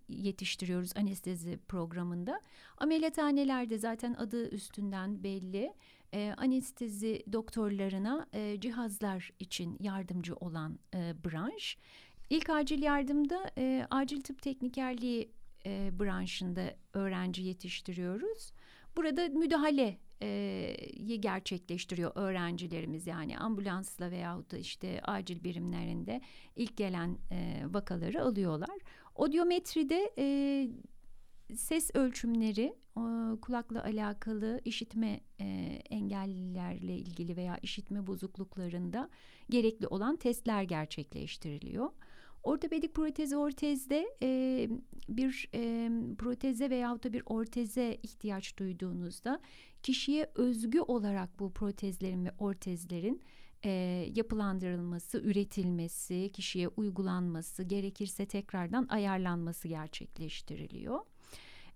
yetiştiriyoruz 0.09 0.97
anestezi 0.97 1.59
programında. 1.69 2.41
Ameliyathanelerde 2.79 3.79
zaten 3.79 4.15
adı 4.15 4.49
üstünden 4.49 5.23
belli 5.23 5.73
e, 6.15 6.35
anestezi 6.37 7.23
doktorlarına 7.33 8.27
e, 8.33 8.61
cihazlar 8.61 9.33
için 9.39 9.77
yardımcı 9.81 10.35
olan 10.35 10.79
e, 10.95 11.15
branş. 11.25 11.77
İlk 12.31 12.51
acil 12.51 12.83
yardımda 12.83 13.51
e, 13.59 13.87
acil 13.91 14.21
tıp 14.21 14.43
teknikerliği 14.43 15.31
e, 15.67 15.91
branşında 16.01 16.75
öğrenci 16.95 17.43
yetiştiriyoruz. 17.43 18.53
Burada 18.97 19.29
müdahale 19.29 19.99
e, 20.23 21.17
gerçekleştiriyor 21.21 22.13
öğrencilerimiz 22.15 23.07
yani 23.07 23.39
ambulansla 23.39 24.11
veyahut 24.11 24.51
da 24.53 24.59
işte 24.59 25.01
acil 25.03 25.45
birimlerinde 25.45 26.21
ilk 26.57 26.77
gelen 26.77 27.19
e, 27.31 27.63
vakaları 27.67 28.23
alıyorlar. 28.23 28.79
Odyometride 29.15 30.13
e, 30.19 30.27
ses 31.55 31.91
ölçümleri, 31.95 32.75
kulakla 33.43 33.85
alakalı 33.85 34.61
işitme 34.65 35.21
e, 35.41 35.45
engellilerle 35.91 36.97
ilgili 36.97 37.37
veya 37.37 37.59
işitme 37.63 38.07
bozukluklarında 38.07 39.11
gerekli 39.51 39.87
olan 39.87 40.17
testler 40.17 40.63
gerçekleştiriliyor. 40.63 41.91
Ortopedik 42.43 42.95
protez 42.95 43.33
ortezde 43.33 44.07
e, 44.23 44.69
bir 45.09 45.49
e, 45.55 45.91
proteze 46.19 46.71
veyahut 46.71 47.05
da 47.05 47.13
bir 47.13 47.23
orteze 47.27 47.99
ihtiyaç 48.03 48.59
duyduğunuzda 48.59 49.41
kişiye 49.83 50.31
özgü 50.35 50.81
olarak 50.81 51.39
bu 51.39 51.53
protezlerin 51.53 52.25
ve 52.25 52.31
ortezlerin 52.39 53.23
e, 53.65 53.71
yapılandırılması, 54.15 55.19
üretilmesi, 55.19 56.31
kişiye 56.33 56.69
uygulanması, 56.69 57.63
gerekirse 57.63 58.27
tekrardan 58.27 58.87
ayarlanması 58.89 59.69
gerçekleştiriliyor. 59.69 61.01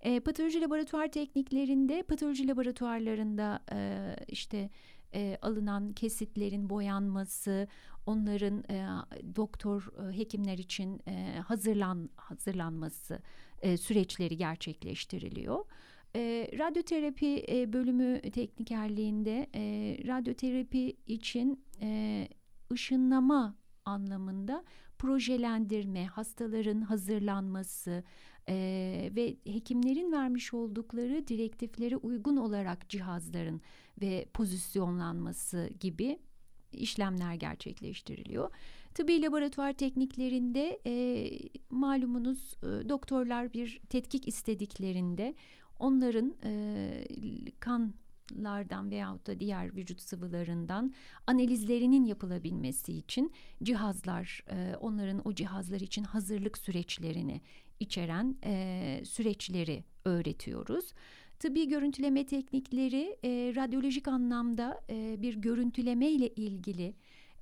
E, 0.01 0.21
patoloji 0.21 0.61
laboratuvar 0.61 1.09
tekniklerinde, 1.09 2.03
patoloji 2.03 2.49
laboratuvarlarında 2.49 3.61
e, 3.73 4.17
işte 4.29 4.71
e, 5.15 5.39
alınan 5.43 5.93
kesitlerin 5.93 6.71
boyanması, 6.71 7.69
onların 8.07 8.65
e, 8.71 8.87
doktor 9.37 9.89
e, 9.99 10.19
hekimler 10.19 10.59
için 10.59 11.01
e, 11.09 11.41
hazırlan 11.45 12.11
hazırlanması 12.17 13.19
e, 13.63 13.77
süreçleri 13.77 14.37
gerçekleştiriliyor. 14.37 15.65
E, 16.17 16.51
radyoterapi 16.59 17.45
e, 17.49 17.73
bölümü 17.73 18.21
teknikerliğinde 18.21 19.51
e, 19.55 19.63
radyoterapi 20.07 20.97
için 21.07 21.65
e, 21.81 22.29
ışınlama 22.73 23.57
anlamında 23.85 24.65
projelendirme, 24.99 26.07
hastaların 26.07 26.81
hazırlanması, 26.81 28.05
Ee, 28.49 29.11
ve 29.17 29.37
hekimlerin 29.45 30.13
vermiş 30.13 30.55
oldukları 30.55 31.29
direktiflere 31.29 31.97
uygun 31.97 32.37
olarak 32.37 32.89
cihazların 32.89 33.61
ve 34.01 34.27
pozisyonlanması 34.35 35.71
gibi 35.81 36.19
işlemler 36.77 37.35
gerçekleştiriliyor. 37.35 38.51
Tıbbi 38.95 39.23
laboratuvar 39.23 39.73
tekniklerinde 39.73 40.81
e, 40.87 41.29
malumunuz 41.71 42.55
e, 42.63 42.89
doktorlar 42.89 43.53
bir 43.53 43.81
tetkik 43.89 44.29
istediklerinde 44.29 45.35
onların 45.79 46.35
e, 46.45 47.51
kanlardan 47.61 48.91
veyahut 48.91 49.27
da 49.27 49.41
diğer 49.41 49.77
vücut 49.77 50.01
sıvılarından 50.01 50.95
analizlerinin 51.27 52.05
yapılabilmesi 52.05 52.93
için 52.93 53.33
cihazlar, 53.63 54.45
e, 54.51 54.77
onların 54.81 55.29
o 55.29 55.35
cihazlar 55.35 55.81
için 55.81 56.05
hazırlık 56.05 56.59
süreçlerini 56.59 57.41
içeren 57.81 58.37
e, 58.45 59.03
süreçleri 59.05 59.85
öğretiyoruz. 60.05 60.93
Tıbbi 61.39 61.69
görüntüleme 61.69 62.27
teknikleri 62.27 63.19
e, 63.25 63.53
radyolojik 63.57 64.09
anlamda 64.09 64.81
e, 64.91 65.23
bir 65.23 65.35
görüntüleme 65.35 66.11
ile 66.11 66.29
ilgili 66.29 66.95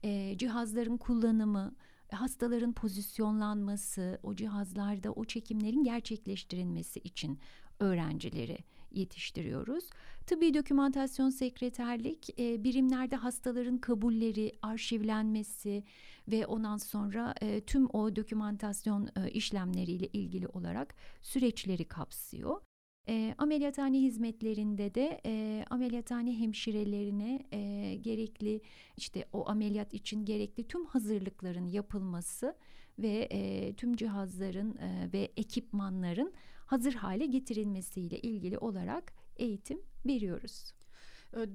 e, 0.03 0.39
cihazların 0.39 0.97
kullanımı, 0.97 1.75
hastaların 2.11 2.73
pozisyonlanması, 2.73 4.19
o 4.23 4.37
cihazlarda 4.37 5.13
o 5.13 5.25
çekimlerin 5.25 5.85
gerçekleştirilmesi 5.85 6.99
için 6.99 7.39
öğrencileri 7.81 8.59
yetiştiriyoruz. 8.91 9.85
Tıbbi 10.27 10.55
dokümantasyon 10.55 11.31
sekreterlik 11.31 12.41
e, 12.41 12.65
birimlerde 12.65 13.17
hastaların 13.17 13.79
kabulleri, 13.79 14.53
arşivlenmesi 14.63 15.85
ve 16.29 16.47
ondan 16.47 16.77
sonra 16.77 17.35
e, 17.41 17.61
tüm 17.61 17.87
o 17.93 18.17
dokümantasyon 18.17 19.09
e, 19.17 19.31
işlemleriyle 19.31 20.07
ilgili 20.07 20.49
olarak 20.49 20.95
süreçleri 21.23 21.85
kapsıyor. 21.85 22.61
E, 23.09 23.35
ameliyathane 23.39 24.01
hizmetlerinde 24.01 24.95
de 24.95 25.21
e, 25.27 25.65
ameliyathane 25.71 26.39
hemşirelerine 26.39 27.47
e, 27.53 27.95
gerekli 27.95 28.61
işte 28.97 29.29
o 29.33 29.49
ameliyat 29.49 29.95
için 29.95 30.25
gerekli 30.25 30.69
tüm 30.69 30.87
hazırlıkların 30.87 31.67
yapılması 31.67 32.57
ve 32.99 33.29
e, 33.31 33.73
tüm 33.75 33.97
cihazların 33.97 34.77
e, 34.77 35.13
ve 35.13 35.33
ekipmanların 35.37 36.33
hazır 36.67 36.95
hale 36.95 37.27
getirilmesiyle 37.27 38.19
ilgili 38.19 38.59
olarak 38.59 39.13
eğitim 39.37 39.81
veriyoruz. 40.07 40.75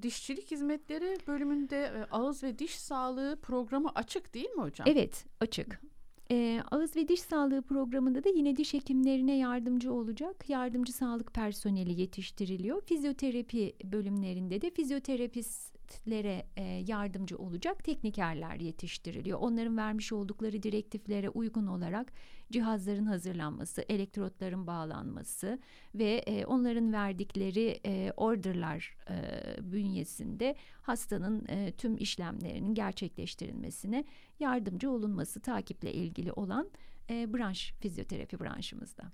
Dişçilik 0.02 0.52
hizmetleri 0.52 1.18
bölümünde 1.28 2.08
ağız 2.12 2.44
ve 2.44 2.60
diş 2.60 2.80
sağlığı 2.80 3.40
programı 3.42 3.90
açık 3.96 4.34
değil 4.34 4.50
mi 4.50 4.62
hocam? 4.62 4.88
Evet 4.92 5.26
açık. 5.40 5.82
E, 6.32 6.62
ağız 6.72 6.96
ve 6.96 7.08
diş 7.08 7.22
sağlığı 7.22 7.62
programında 7.62 8.24
da 8.24 8.30
yine 8.30 8.56
diş 8.56 8.74
hekimlerine 8.74 9.38
yardımcı 9.38 9.94
olacak 9.94 10.50
yardımcı 10.50 10.94
sağlık 10.94 11.34
personeli 11.34 12.02
yetiştiriliyor. 12.02 12.82
Fizyoterapi 12.82 13.74
bölümlerinde 13.84 14.62
de 14.62 14.70
fizyoterapistlere 15.90 16.46
e, 16.58 16.64
yardımcı 16.88 17.38
olacak 17.38 17.84
teknikerler 17.84 18.56
yetiştiriliyor. 18.56 19.40
Onların 19.40 19.78
vermiş 19.78 20.12
oldukları 20.12 20.64
direktiflere 20.64 21.30
uygun 21.30 21.68
olarak 21.68 22.14
cihazların 22.52 23.06
hazırlanması, 23.06 23.86
elektrotların 23.90 24.68
bağlanması 24.68 25.60
ve 25.96 26.24
e, 26.28 26.46
onların 26.46 26.94
verdikleri 26.94 27.80
e, 27.86 28.12
orderlar 28.18 28.98
e, 29.10 29.16
bünyesinde 29.72 30.56
hastanın 30.82 31.46
e, 31.48 31.72
tüm 31.72 31.98
işlemlerinin 31.98 32.74
gerçekleştirilmesine 32.74 34.04
yardımcı 34.40 34.92
olunması 34.92 35.40
takiple 35.40 35.94
ilgili 35.94 36.32
olan 36.32 36.70
e, 37.10 37.34
branş 37.34 37.74
fizyoterapi 37.80 38.40
branşımızda. 38.40 39.12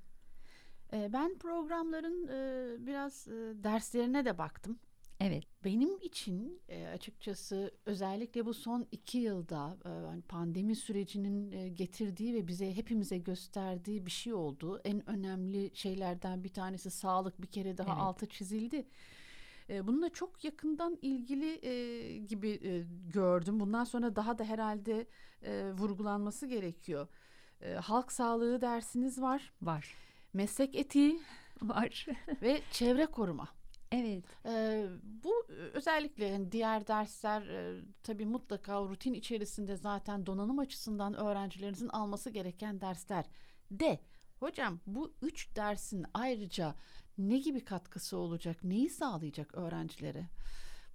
E, 0.94 1.14
ben 1.14 1.38
programların 1.38 2.28
e, 2.28 2.88
biraz 2.88 3.28
derslerine 3.64 4.26
de 4.26 4.38
baktım. 4.38 4.80
Evet. 5.20 5.44
Benim 5.64 5.98
için 6.02 6.62
e, 6.70 6.88
açıkçası 6.88 7.72
özellikle 7.86 8.46
bu 8.46 8.54
son 8.54 8.88
iki 8.92 9.18
yılda 9.18 9.78
e, 9.86 10.22
pandemi 10.22 10.76
sürecinin 10.76 11.52
e, 11.52 11.68
getirdiği 11.70 12.34
ve 12.34 12.48
bize 12.48 12.76
hepimize 12.76 13.18
gösterdiği 13.18 14.06
bir 14.06 14.12
şey 14.12 14.34
oldu. 14.34 14.82
En 14.84 15.10
önemli 15.10 15.72
şeylerden 15.74 16.44
bir 16.44 16.54
tanesi 16.54 16.92
sağlık 16.92 17.42
bir 17.42 17.48
kere 17.48 17.78
daha 17.78 17.94
evet. 17.94 18.02
altı 18.02 18.26
çizildi. 18.26 18.86
Bununla 19.70 20.10
çok 20.10 20.44
yakından 20.44 20.98
ilgili 21.02 21.66
e, 21.66 22.18
gibi 22.18 22.50
e, 22.50 22.84
gördüm. 23.14 23.60
Bundan 23.60 23.84
sonra 23.84 24.16
daha 24.16 24.38
da 24.38 24.44
herhalde 24.44 25.08
e, 25.42 25.72
vurgulanması 25.72 26.48
gerekiyor. 26.48 27.08
E, 27.62 27.74
halk 27.74 28.12
sağlığı 28.12 28.62
dersiniz 28.62 29.22
var. 29.22 29.54
Var. 29.62 29.94
Meslek 30.34 30.76
etiği 30.76 31.22
var. 31.62 32.06
ve 32.42 32.62
çevre 32.72 33.06
koruma. 33.06 33.55
Evet. 33.92 34.24
Ee, 34.46 34.86
bu 35.04 35.46
özellikle 35.74 36.26
yani 36.26 36.52
diğer 36.52 36.88
dersler 36.88 37.42
e, 37.48 37.82
tabii 38.04 38.26
mutlaka 38.26 38.82
rutin 38.82 39.14
içerisinde 39.14 39.76
zaten 39.76 40.26
donanım 40.26 40.60
açısından 40.60 41.14
öğrencilerinizin 41.14 41.90
alması 41.90 42.30
gereken 42.30 42.82
dersler. 42.82 43.26
De 43.72 44.00
hocam 44.40 44.80
bu 44.88 45.14
üç 45.22 45.56
dersin 45.56 46.06
ayrıca 46.14 46.76
ne 47.18 47.38
gibi 47.38 47.66
katkısı 47.66 48.18
olacak, 48.18 48.64
neyi 48.64 48.90
sağlayacak 48.90 49.56
öğrencilere? 49.56 50.30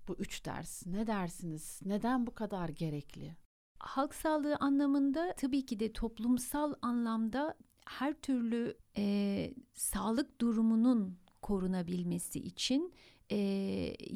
Bu 0.09 0.15
üç 0.15 0.45
ders 0.47 0.87
ne 0.87 1.07
dersiniz? 1.07 1.81
Neden 1.85 2.27
bu 2.27 2.35
kadar 2.35 2.69
gerekli? 2.69 3.37
Halk 3.79 4.15
sağlığı 4.15 4.57
anlamında 4.57 5.35
tabii 5.37 5.67
ki 5.67 5.81
de 5.81 5.93
toplumsal 5.93 6.75
anlamda 6.83 7.55
her 7.87 8.15
türlü 8.15 8.79
e, 8.97 9.55
sağlık 9.75 10.41
durumunun 10.41 11.19
korunabilmesi 11.43 12.39
için 12.39 12.93
e, 13.31 13.37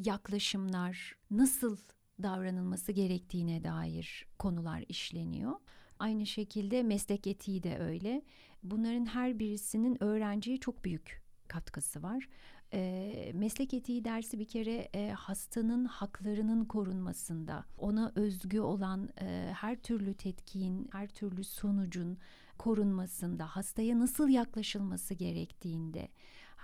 yaklaşımlar 0.04 1.16
nasıl 1.30 1.76
davranılması 2.22 2.92
gerektiğine 2.92 3.64
dair 3.64 4.26
konular 4.38 4.84
işleniyor. 4.88 5.52
Aynı 5.98 6.26
şekilde 6.26 6.82
meslek 6.82 7.26
etiği 7.26 7.62
de 7.62 7.78
öyle. 7.78 8.22
Bunların 8.62 9.06
her 9.06 9.38
birisinin 9.38 10.02
öğrenciye 10.02 10.56
çok 10.56 10.84
büyük 10.84 11.22
katkısı 11.48 12.02
var. 12.02 12.28
E, 12.72 13.32
meslek 13.34 13.74
etiği 13.74 14.04
dersi 14.04 14.38
bir 14.38 14.44
kere 14.44 14.88
e, 14.94 15.10
hastanın 15.10 15.84
haklarının 15.84 16.64
korunmasında, 16.64 17.64
ona 17.78 18.12
özgü 18.16 18.60
olan 18.60 19.08
e, 19.20 19.50
her 19.54 19.76
türlü 19.76 20.14
tetkiğin, 20.14 20.88
her 20.92 21.08
türlü 21.08 21.44
sonucun 21.44 22.18
korunmasında, 22.58 23.46
hastaya 23.46 23.98
nasıl 23.98 24.28
yaklaşılması 24.28 25.14
gerektiğinde, 25.14 26.08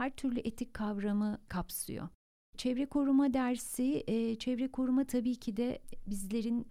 her 0.01 0.11
türlü 0.11 0.41
etik 0.41 0.75
kavramı 0.75 1.39
kapsıyor. 1.49 2.09
Çevre 2.57 2.87
koruma 2.87 3.35
dersi, 3.35 4.05
e, 4.07 4.37
çevre 4.39 4.69
koruma 4.69 5.05
tabii 5.05 5.37
ki 5.37 5.57
de 5.57 5.83
bizlerin 6.07 6.67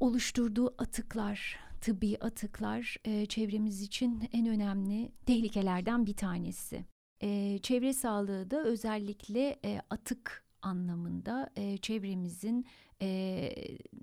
oluşturduğu 0.00 0.74
atıklar, 0.78 1.58
tıbbi 1.80 2.18
atıklar 2.20 2.96
e, 3.04 3.26
çevremiz 3.26 3.82
için 3.82 4.28
en 4.32 4.46
önemli 4.46 5.12
tehlikelerden 5.26 6.06
bir 6.06 6.16
tanesi. 6.16 6.84
E, 7.22 7.58
çevre 7.62 7.92
sağlığı 7.92 8.50
da 8.50 8.64
özellikle 8.64 9.56
e, 9.64 9.80
atık 9.90 10.44
anlamında 10.62 11.50
e, 11.56 11.76
çevremizin 11.76 12.66
e, 13.02 13.50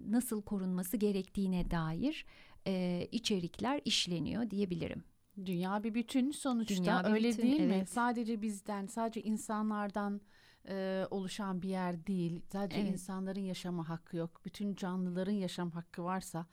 nasıl 0.07 0.41
korunması 0.41 0.97
gerektiğine 0.97 1.71
dair 1.71 2.25
e, 2.67 3.07
içerikler 3.11 3.81
işleniyor 3.85 4.49
diyebilirim. 4.49 5.03
Dünya 5.45 5.83
bir 5.83 5.93
bütün 5.93 6.31
sonuçta 6.31 6.75
Dünya 6.75 7.03
bir 7.03 7.09
öyle 7.09 7.29
bütün, 7.29 7.41
değil 7.43 7.59
evet. 7.59 7.81
mi? 7.81 7.87
Sadece 7.87 8.41
bizden, 8.41 8.85
sadece 8.85 9.21
insanlardan 9.21 10.21
e, 10.67 11.05
oluşan 11.11 11.61
bir 11.61 11.69
yer 11.69 12.07
değil. 12.07 12.41
Sadece 12.51 12.79
evet. 12.79 12.91
insanların 12.91 13.39
yaşama 13.39 13.89
hakkı 13.89 14.17
yok. 14.17 14.41
Bütün 14.45 14.75
canlıların 14.75 15.31
yaşam 15.31 15.71
hakkı 15.71 16.03
varsa 16.03 16.45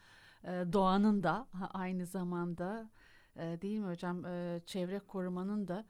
e, 0.45 0.49
doğanın 0.73 1.23
da 1.23 1.47
aynı 1.73 2.07
zamanda 2.07 2.91
e, 3.37 3.59
değil 3.63 3.79
mi 3.79 3.89
hocam? 3.89 4.25
E, 4.25 4.61
çevre 4.67 4.99
korumanın 4.99 5.69
da 5.69 5.85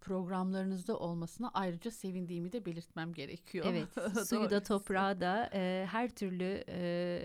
programlarınızda 0.00 0.98
olmasına 0.98 1.50
ayrıca 1.54 1.90
sevindiğimi 1.90 2.52
de 2.52 2.64
belirtmem 2.64 3.12
gerekiyor. 3.12 3.66
Evet, 3.68 3.88
suyu 4.28 4.50
da 4.50 4.62
toprağı 4.62 5.20
da 5.20 5.50
e, 5.54 5.86
her 5.90 6.08
türlü 6.08 6.64
e, 6.68 7.22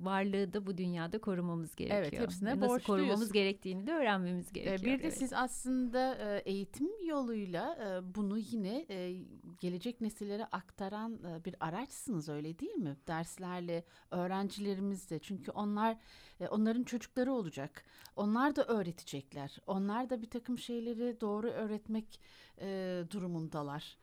varlığı 0.00 0.52
da 0.52 0.66
bu 0.66 0.78
dünyada 0.78 1.18
korumamız 1.18 1.74
gerekiyor. 1.76 2.02
Evet, 2.02 2.20
hepsine 2.20 2.50
Nasıl 2.50 2.60
borçluyuz. 2.60 2.86
korumamız 2.86 3.32
gerektiğini 3.32 3.86
de 3.86 3.92
öğrenmemiz 3.92 4.48
e, 4.48 4.52
gerekiyor. 4.52 4.98
Bir 4.98 5.02
de 5.02 5.06
evet. 5.06 5.18
siz 5.18 5.32
aslında 5.32 6.14
e, 6.14 6.38
eğitim 6.38 7.06
yoluyla 7.06 7.74
e, 7.74 8.14
bunu 8.14 8.38
yine 8.38 8.86
e, 8.90 9.24
gelecek 9.60 10.00
nesillere 10.00 10.44
aktaran 10.44 11.18
e, 11.24 11.44
bir 11.44 11.54
araçsınız 11.60 12.28
öyle 12.28 12.58
değil 12.58 12.74
mi? 12.74 12.96
Derslerle, 13.08 13.84
öğrencilerimizle 14.10 15.18
çünkü 15.18 15.50
onlar 15.50 15.96
e, 16.42 16.48
onların 16.48 16.84
çocukları 16.84 17.32
olacak. 17.32 17.84
Onlar 18.16 18.56
da 18.56 18.64
öğretecekler. 18.64 19.56
Onlar 19.66 20.10
da 20.10 20.22
bir 20.22 20.30
takım 20.30 20.58
şeyleri 20.58 21.20
doğru 21.20 21.50
öğretmek 21.50 22.20
e, 22.60 23.02
durumundalar. 23.10 23.98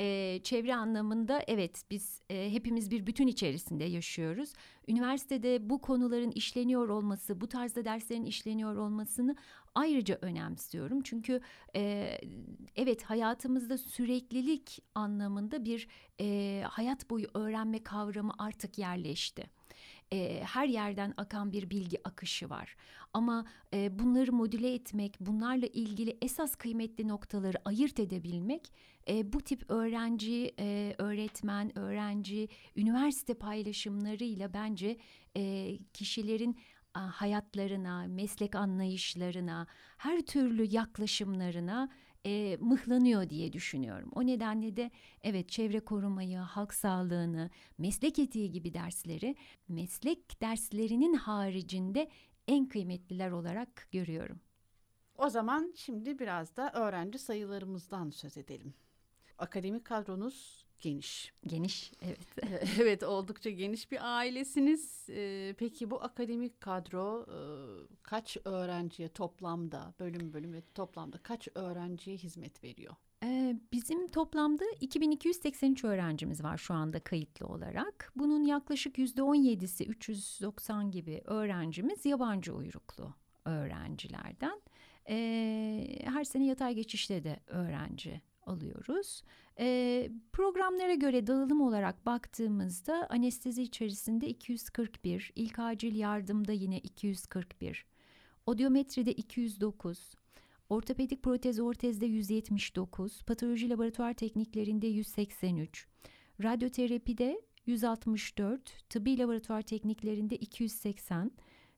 E, 0.00 0.40
çevre 0.42 0.74
anlamında 0.74 1.42
evet 1.46 1.82
biz 1.90 2.22
e, 2.30 2.52
hepimiz 2.52 2.90
bir 2.90 3.06
bütün 3.06 3.26
içerisinde 3.26 3.84
yaşıyoruz. 3.84 4.52
Üniversitede 4.88 5.70
bu 5.70 5.80
konuların 5.80 6.30
işleniyor 6.30 6.88
olması, 6.88 7.40
bu 7.40 7.48
tarzda 7.48 7.84
derslerin 7.84 8.24
işleniyor 8.24 8.76
olmasını 8.76 9.36
ayrıca 9.74 10.18
önemsiyorum. 10.22 11.02
Çünkü 11.02 11.40
e, 11.76 12.14
evet 12.76 13.02
hayatımızda 13.02 13.78
süreklilik 13.78 14.82
anlamında 14.94 15.64
bir 15.64 15.88
e, 16.20 16.62
hayat 16.68 17.10
boyu 17.10 17.26
öğrenme 17.34 17.82
kavramı 17.82 18.32
artık 18.38 18.78
yerleşti 18.78 19.59
e, 20.12 20.42
her 20.44 20.66
yerden 20.66 21.14
akan 21.16 21.52
bir 21.52 21.70
bilgi 21.70 22.08
akışı 22.08 22.50
var. 22.50 22.76
Ama 23.12 23.44
e, 23.74 23.98
bunları 23.98 24.32
modüle 24.32 24.74
etmek, 24.74 25.16
bunlarla 25.20 25.66
ilgili 25.66 26.18
esas 26.22 26.54
kıymetli 26.54 27.08
noktaları 27.08 27.58
ayırt 27.64 28.00
edebilmek 28.00 28.72
e, 29.08 29.32
bu 29.32 29.40
tip 29.40 29.70
öğrenci, 29.70 30.54
e, 30.58 30.94
öğretmen, 30.98 31.78
öğrenci, 31.78 32.48
üniversite 32.76 33.34
paylaşımlarıyla 33.34 34.54
bence 34.54 34.96
e, 35.36 35.76
kişilerin 35.92 36.56
hayatlarına, 36.92 38.06
meslek 38.06 38.54
anlayışlarına, 38.54 39.66
her 39.96 40.20
türlü 40.20 40.74
yaklaşımlarına 40.74 41.88
e, 42.26 42.56
mıhlanıyor 42.60 43.30
diye 43.30 43.52
düşünüyorum. 43.52 44.10
O 44.14 44.26
nedenle 44.26 44.76
de 44.76 44.90
evet 45.22 45.48
çevre 45.48 45.80
korumayı, 45.80 46.38
halk 46.38 46.74
sağlığını, 46.74 47.50
meslek 47.78 48.18
etiği 48.18 48.50
gibi 48.50 48.74
dersleri 48.74 49.36
meslek 49.68 50.40
derslerinin 50.42 51.14
haricinde 51.14 52.10
en 52.48 52.68
kıymetliler 52.68 53.30
olarak 53.30 53.88
görüyorum. 53.92 54.40
O 55.14 55.28
zaman 55.28 55.72
şimdi 55.76 56.18
biraz 56.18 56.56
da 56.56 56.72
öğrenci 56.72 57.18
sayılarımızdan 57.18 58.10
söz 58.10 58.36
edelim. 58.36 58.74
Akademik 59.38 59.84
kadronuz 59.84 60.66
geniş. 60.80 61.32
Geniş, 61.46 61.92
evet. 62.02 62.18
evet, 62.80 63.02
oldukça 63.02 63.50
geniş 63.50 63.90
bir 63.90 64.16
ailesiniz. 64.18 65.06
Peki 65.58 65.90
bu 65.90 66.02
akademik 66.02 66.60
kadro 66.60 67.26
kaç 68.02 68.36
öğrenciye 68.44 69.08
toplamda, 69.08 69.94
bölüm 70.00 70.32
bölüm 70.32 70.52
ve 70.52 70.62
toplamda 70.74 71.18
kaç 71.18 71.48
öğrenciye 71.54 72.16
hizmet 72.16 72.64
veriyor? 72.64 72.94
Bizim 73.72 74.08
toplamda 74.08 74.64
2283 74.80 75.84
öğrencimiz 75.84 76.42
var 76.42 76.58
şu 76.58 76.74
anda 76.74 77.00
kayıtlı 77.00 77.46
olarak. 77.46 78.12
Bunun 78.16 78.44
yaklaşık 78.44 78.98
%17'si 78.98 79.84
390 79.84 80.90
gibi 80.90 81.22
öğrencimiz 81.24 82.06
yabancı 82.06 82.54
uyruklu 82.54 83.14
öğrencilerden. 83.44 84.60
Her 86.04 86.24
sene 86.24 86.46
yatay 86.46 86.74
geçişte 86.74 87.24
de 87.24 87.40
öğrenci 87.46 88.20
alıyoruz. 88.50 89.22
E, 89.58 90.10
programlara 90.32 90.94
göre 90.94 91.26
dağılım 91.26 91.60
olarak 91.60 92.06
baktığımızda 92.06 93.06
anestezi 93.10 93.62
içerisinde 93.62 94.28
241, 94.28 95.32
ilk 95.36 95.58
acil 95.58 95.96
yardımda 95.96 96.52
yine 96.52 96.78
241, 96.78 97.84
odiometride 98.46 99.12
209, 99.12 100.14
ortopedik 100.68 101.22
protez 101.22 101.60
ortezde 101.60 102.06
179, 102.06 103.22
patoloji 103.22 103.70
laboratuvar 103.70 104.14
tekniklerinde 104.14 104.86
183, 104.86 105.86
radyoterapide 106.42 107.40
164, 107.66 108.88
tıbbi 108.88 109.18
laboratuvar 109.18 109.62
tekniklerinde 109.62 110.36
280, 110.36 111.32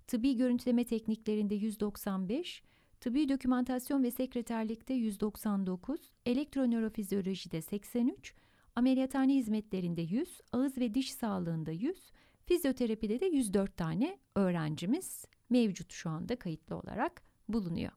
tıbbi 0.06 0.36
görüntüleme 0.36 0.84
tekniklerinde 0.84 1.54
195, 1.54 2.62
Tıbbi 3.02 3.28
dokümantasyon 3.28 4.02
ve 4.02 4.10
sekreterlikte 4.10 4.94
199, 4.94 6.00
elektronörofizyolojide 6.26 7.62
83, 7.62 8.34
ameliyathane 8.76 9.34
hizmetlerinde 9.34 10.02
100, 10.02 10.40
ağız 10.52 10.78
ve 10.78 10.94
diş 10.94 11.12
sağlığında 11.12 11.70
100, 11.70 12.12
fizyoterapide 12.46 13.20
de 13.20 13.26
104 13.26 13.76
tane 13.76 14.18
öğrencimiz 14.34 15.24
mevcut 15.50 15.92
şu 15.92 16.10
anda 16.10 16.38
kayıtlı 16.38 16.76
olarak 16.76 17.22
bulunuyor. 17.48 17.92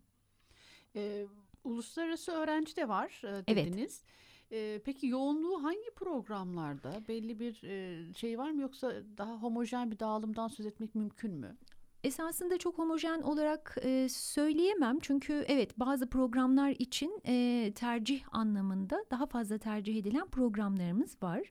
Ee, 0.95 1.25
uluslararası 1.63 2.31
öğrenci 2.31 2.75
de 2.75 2.87
var 2.87 3.21
e, 3.23 3.47
dediniz. 3.47 4.03
Evet. 4.51 4.81
peki 4.85 5.07
yoğunluğu 5.07 5.63
hangi 5.63 5.91
programlarda? 5.95 7.03
Belli 7.07 7.39
bir 7.39 7.63
e, 7.63 8.13
şey 8.13 8.37
var 8.37 8.51
mı 8.51 8.61
yoksa 8.61 8.93
daha 9.17 9.33
homojen 9.33 9.91
bir 9.91 9.99
dağılımdan 9.99 10.47
söz 10.47 10.65
etmek 10.65 10.95
mümkün 10.95 11.31
mü? 11.31 11.57
Esasında 12.05 12.57
çok 12.57 12.77
homojen 12.77 13.21
olarak 13.21 13.77
e, 13.83 14.09
söyleyemem 14.09 14.99
çünkü 15.01 15.45
evet 15.47 15.79
bazı 15.79 16.09
programlar 16.09 16.69
için 16.79 17.21
e, 17.27 17.71
tercih 17.75 18.23
anlamında 18.31 19.05
daha 19.11 19.25
fazla 19.25 19.57
tercih 19.57 19.97
edilen 19.97 20.27
programlarımız 20.27 21.23
var. 21.23 21.41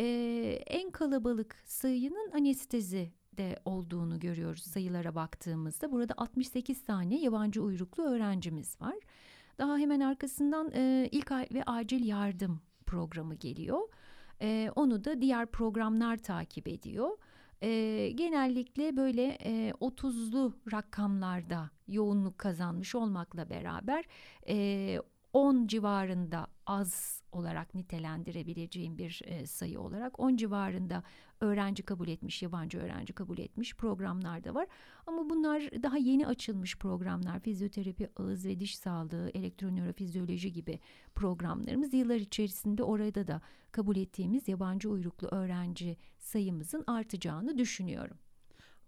E, 0.00 0.06
en 0.66 0.90
kalabalık 0.90 1.56
sayının 1.66 2.30
anestezi 2.32 3.12
de 3.32 3.58
olduğunu 3.64 4.20
görüyoruz 4.20 4.62
sayılara 4.62 5.14
baktığımızda. 5.14 5.92
Burada 5.92 6.14
68 6.16 6.84
tane 6.84 7.20
yabancı 7.20 7.62
uyruklu 7.62 8.02
öğrencimiz 8.04 8.80
var. 8.80 8.94
Daha 9.58 9.78
hemen 9.78 10.00
arkasından 10.00 10.70
e, 10.74 11.08
ilk 11.12 11.30
ve 11.30 11.62
acil 11.66 12.04
yardım 12.04 12.60
programı 12.86 13.34
geliyor. 13.34 13.88
E, 14.40 14.70
onu 14.76 15.04
da 15.04 15.20
diğer 15.20 15.46
programlar 15.46 16.16
takip 16.16 16.68
ediyor 16.68 17.18
e, 17.64 18.10
genellikle 18.10 18.96
böyle 18.96 19.38
e, 19.44 19.70
30'lu 19.70 20.54
rakamlarda 20.72 21.70
yoğunluk 21.88 22.38
kazanmış 22.38 22.94
olmakla 22.94 23.50
beraber 23.50 24.04
e, 24.48 24.98
10 25.34 25.66
civarında 25.66 26.46
az 26.66 27.22
olarak 27.32 27.74
nitelendirebileceğim 27.74 28.98
bir 28.98 29.22
e, 29.24 29.46
sayı 29.46 29.80
olarak 29.80 30.20
10 30.20 30.36
civarında 30.36 31.02
öğrenci 31.40 31.82
kabul 31.82 32.08
etmiş, 32.08 32.42
yabancı 32.42 32.78
öğrenci 32.78 33.12
kabul 33.12 33.38
etmiş 33.38 33.74
programlar 33.76 34.44
da 34.44 34.54
var. 34.54 34.66
Ama 35.06 35.30
bunlar 35.30 35.62
daha 35.82 35.98
yeni 35.98 36.26
açılmış 36.26 36.78
programlar. 36.78 37.40
Fizyoterapi, 37.40 38.08
ağız 38.16 38.46
ve 38.46 38.60
diş 38.60 38.78
sağlığı, 38.78 39.30
elektronörofizyoloji 39.34 40.52
gibi 40.52 40.80
programlarımız 41.14 41.94
yıllar 41.94 42.16
içerisinde 42.16 42.82
orada 42.82 43.26
da 43.26 43.40
kabul 43.72 43.96
ettiğimiz 43.96 44.48
yabancı 44.48 44.90
uyruklu 44.90 45.28
öğrenci 45.28 45.96
sayımızın 46.18 46.84
artacağını 46.86 47.58
düşünüyorum. 47.58 48.16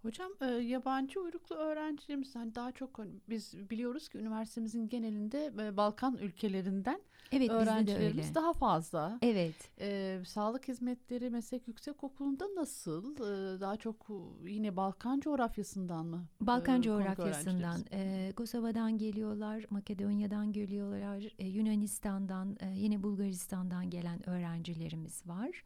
Hocam 0.07 0.33
e, 0.41 0.47
yabancı 0.47 1.21
uyruklu 1.21 1.57
öğrencilerimiz 1.57 2.37
hani 2.37 2.55
daha 2.55 2.73
çok 2.73 2.99
hani 2.99 3.11
biz 3.29 3.71
biliyoruz 3.71 4.09
ki 4.09 4.19
üniversitemizin 4.19 4.89
genelinde 4.89 5.53
e, 5.61 5.77
Balkan 5.77 6.17
ülkelerinden 6.17 7.01
evet, 7.33 7.51
öğrencilerimiz 7.51 8.35
daha 8.35 8.53
fazla. 8.53 9.19
Evet. 9.23 9.55
E, 9.81 10.21
sağlık 10.27 10.69
hizmetleri 10.69 11.31
meslek 11.31 11.69
yüksek 11.69 12.05
okulunda 12.05 12.45
nasıl? 12.57 13.15
E, 13.15 13.61
daha 13.61 13.77
çok 13.77 14.07
yine 14.47 14.77
Balkan 14.77 15.21
coğrafyasından 15.21 16.07
mı? 16.07 16.25
Balkan 16.41 16.81
e, 16.81 16.83
coğrafyasından. 16.83 17.81
E, 17.93 18.33
Kosova'dan 18.37 18.99
geliyorlar, 18.99 19.65
Makedonya'dan 19.71 20.53
geliyorlar, 20.53 21.35
e, 21.39 21.47
Yunanistan'dan, 21.47 22.57
e, 22.61 22.67
yine 22.75 23.03
Bulgaristan'dan 23.03 23.91
gelen 23.91 24.29
öğrencilerimiz 24.29 25.27
var 25.27 25.63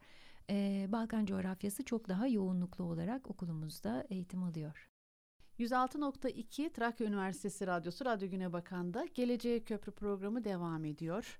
e, 0.51 0.87
Balkan 0.91 1.25
coğrafyası 1.25 1.83
çok 1.85 2.09
daha 2.09 2.27
yoğunluklu 2.27 2.83
olarak 2.83 3.31
okulumuzda 3.31 4.05
eğitim 4.09 4.43
alıyor. 4.43 4.89
106.2 5.59 6.71
Trakya 6.73 7.07
Üniversitesi 7.07 7.67
Radyosu 7.67 8.05
Radyo 8.05 8.29
Güne 8.29 8.53
Bakan'da 8.53 9.05
Geleceğe 9.13 9.63
Köprü 9.63 9.91
programı 9.91 10.43
devam 10.43 10.85
ediyor. 10.85 11.39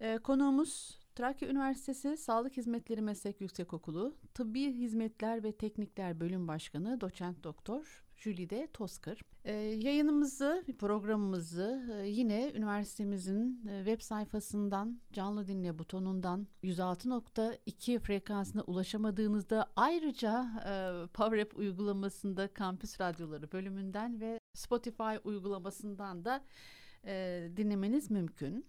E, 0.00 0.18
konuğumuz 0.18 0.98
Trakya 1.14 1.48
Üniversitesi 1.48 2.16
Sağlık 2.16 2.56
Hizmetleri 2.56 3.02
Meslek 3.02 3.40
Yüksekokulu 3.40 4.16
Tıbbi 4.34 4.72
Hizmetler 4.72 5.42
ve 5.42 5.52
Teknikler 5.52 6.20
Bölüm 6.20 6.48
Başkanı 6.48 7.00
Doçent 7.00 7.44
Doktor 7.44 8.03
Jülide 8.16 8.68
Tozkır. 8.72 9.20
Ee, 9.44 9.52
yayınımızı, 9.54 10.64
programımızı 10.78 11.86
e, 11.92 12.08
yine 12.08 12.52
üniversitemizin 12.52 13.66
e, 13.68 13.78
web 13.84 14.00
sayfasından 14.00 15.00
canlı 15.12 15.46
dinle 15.46 15.78
butonundan 15.78 16.46
106.2 16.62 17.98
frekansına 17.98 18.62
ulaşamadığınızda 18.62 19.66
ayrıca 19.76 20.46
e, 20.66 21.06
PowerApp 21.06 21.58
uygulamasında 21.58 22.48
kampüs 22.48 23.00
radyoları 23.00 23.52
bölümünden 23.52 24.20
ve 24.20 24.38
Spotify 24.54 25.16
uygulamasından 25.24 26.24
da 26.24 26.44
e, 27.06 27.48
dinlemeniz 27.56 28.10
mümkün. 28.10 28.66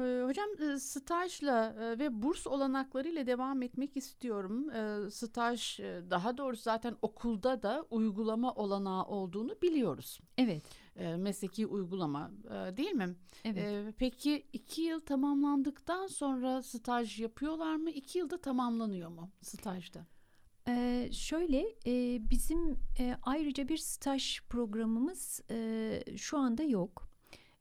Ee, 0.00 0.22
hocam 0.26 0.48
e, 0.62 0.78
stajla 0.78 1.74
e, 1.80 1.98
ve 1.98 2.22
burs 2.22 2.46
olanaklarıyla 2.46 3.26
devam 3.26 3.62
etmek 3.62 3.96
istiyorum. 3.96 4.70
Ee, 4.70 5.10
staj 5.10 5.80
e, 5.80 6.02
daha 6.10 6.38
doğrusu 6.38 6.62
zaten 6.62 6.96
okulda 7.02 7.62
da 7.62 7.86
uygulama 7.90 8.54
olanağı 8.54 9.04
olduğunu 9.04 9.56
biliyoruz. 9.62 10.20
Evet. 10.38 10.62
Mesleki 11.18 11.66
uygulama 11.66 12.30
değil 12.76 12.92
mi? 12.92 13.16
Evet. 13.44 13.94
Peki 13.98 14.46
iki 14.52 14.82
yıl 14.82 15.00
tamamlandıktan 15.00 16.06
sonra 16.06 16.62
staj 16.62 17.20
yapıyorlar 17.20 17.76
mı? 17.76 17.90
İki 17.90 18.18
yılda 18.18 18.40
tamamlanıyor 18.40 19.10
mu 19.10 19.30
stajda? 19.42 20.06
Ee, 20.68 21.08
şöyle 21.12 21.64
e, 21.86 22.20
bizim 22.30 22.78
e, 22.98 23.16
ayrıca 23.22 23.68
bir 23.68 23.76
staj 23.76 24.40
programımız 24.48 25.40
e, 25.50 26.16
şu 26.16 26.38
anda 26.38 26.62
yok 26.62 27.07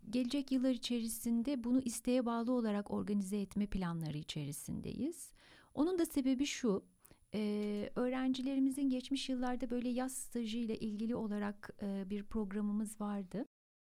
gelecek 0.10 0.52
yıllar 0.52 0.72
içerisinde 0.72 1.64
bunu 1.64 1.82
isteğe 1.82 2.26
bağlı 2.26 2.52
olarak 2.52 2.92
organize 2.92 3.38
etme 3.38 3.68
planları 3.68 4.18
içerisindeyiz. 4.18 5.32
Onun 5.74 6.00
da 6.00 6.06
sebebi 6.06 6.46
şu, 6.46 6.86
e, 7.34 7.90
öğrencilerimizin 7.96 8.90
geçmiş 8.90 9.30
yıllarda 9.30 9.70
böyle 9.70 9.90
yaz 9.90 10.14
stajı 10.14 10.58
ile 10.58 10.78
ilgili 10.78 11.16
olarak 11.16 11.70
e, 11.82 12.10
bir 12.10 12.24
programımız 12.24 13.02
vardı. 13.02 13.46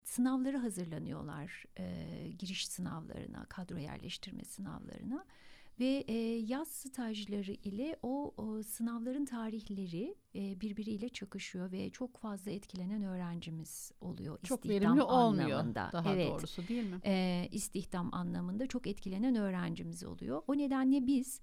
Sınavları 0.05 0.57
hazırlanıyorlar, 0.57 1.65
e, 1.79 2.29
giriş 2.39 2.69
sınavlarına, 2.69 3.45
kadro 3.45 3.79
yerleştirme 3.79 4.45
sınavlarına 4.45 5.25
ve 5.81 6.05
e, 6.09 6.15
yaz 6.39 6.69
stajları 6.69 7.53
ile 7.53 7.97
o, 8.03 8.35
o 8.37 8.63
sınavların 8.63 9.25
tarihleri 9.25 10.15
e, 10.35 10.61
birbiriyle 10.61 11.09
çakışıyor 11.09 11.73
ve 11.73 11.91
çok 11.91 12.17
fazla 12.17 12.51
etkilenen 12.51 13.03
öğrencimiz 13.03 13.93
oluyor. 14.01 14.39
Çok 14.43 14.69
verimli 14.69 15.03
olmuyor 15.03 15.51
anlamında. 15.51 15.91
daha 15.93 16.15
evet. 16.15 16.31
doğrusu 16.31 16.69
değil 16.69 16.85
mi? 16.85 17.01
E, 17.05 17.49
istihdam 17.53 18.15
anlamında 18.15 18.67
çok 18.67 18.87
etkilenen 18.87 19.35
öğrencimiz 19.35 20.05
oluyor. 20.05 20.43
O 20.49 20.59
nedenle 20.59 21.07
biz 21.07 21.41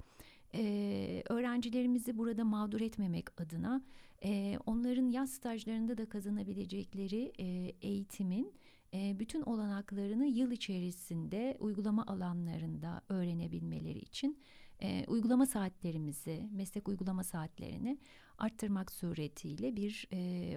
e, 0.55 1.23
öğrencilerimizi 1.29 2.17
burada 2.17 2.45
mağdur 2.45 2.81
etmemek 2.81 3.41
adına 3.41 3.81
e, 4.23 4.57
onların 4.65 5.09
yaz 5.09 5.29
stajlarında 5.29 5.97
da 5.97 6.09
kazanabilecekleri 6.09 7.31
e, 7.39 7.45
eğitimin 7.81 8.53
bütün 8.93 9.41
olanaklarını 9.41 10.25
yıl 10.25 10.51
içerisinde 10.51 11.57
uygulama 11.59 12.05
alanlarında 12.07 13.01
öğrenebilmeleri 13.09 13.99
için 13.99 14.39
uygulama 15.07 15.45
saatlerimizi, 15.45 16.49
meslek 16.51 16.87
uygulama 16.87 17.23
saatlerini 17.23 17.97
arttırmak 18.37 18.91
suretiyle 18.91 19.75
bir 19.75 20.07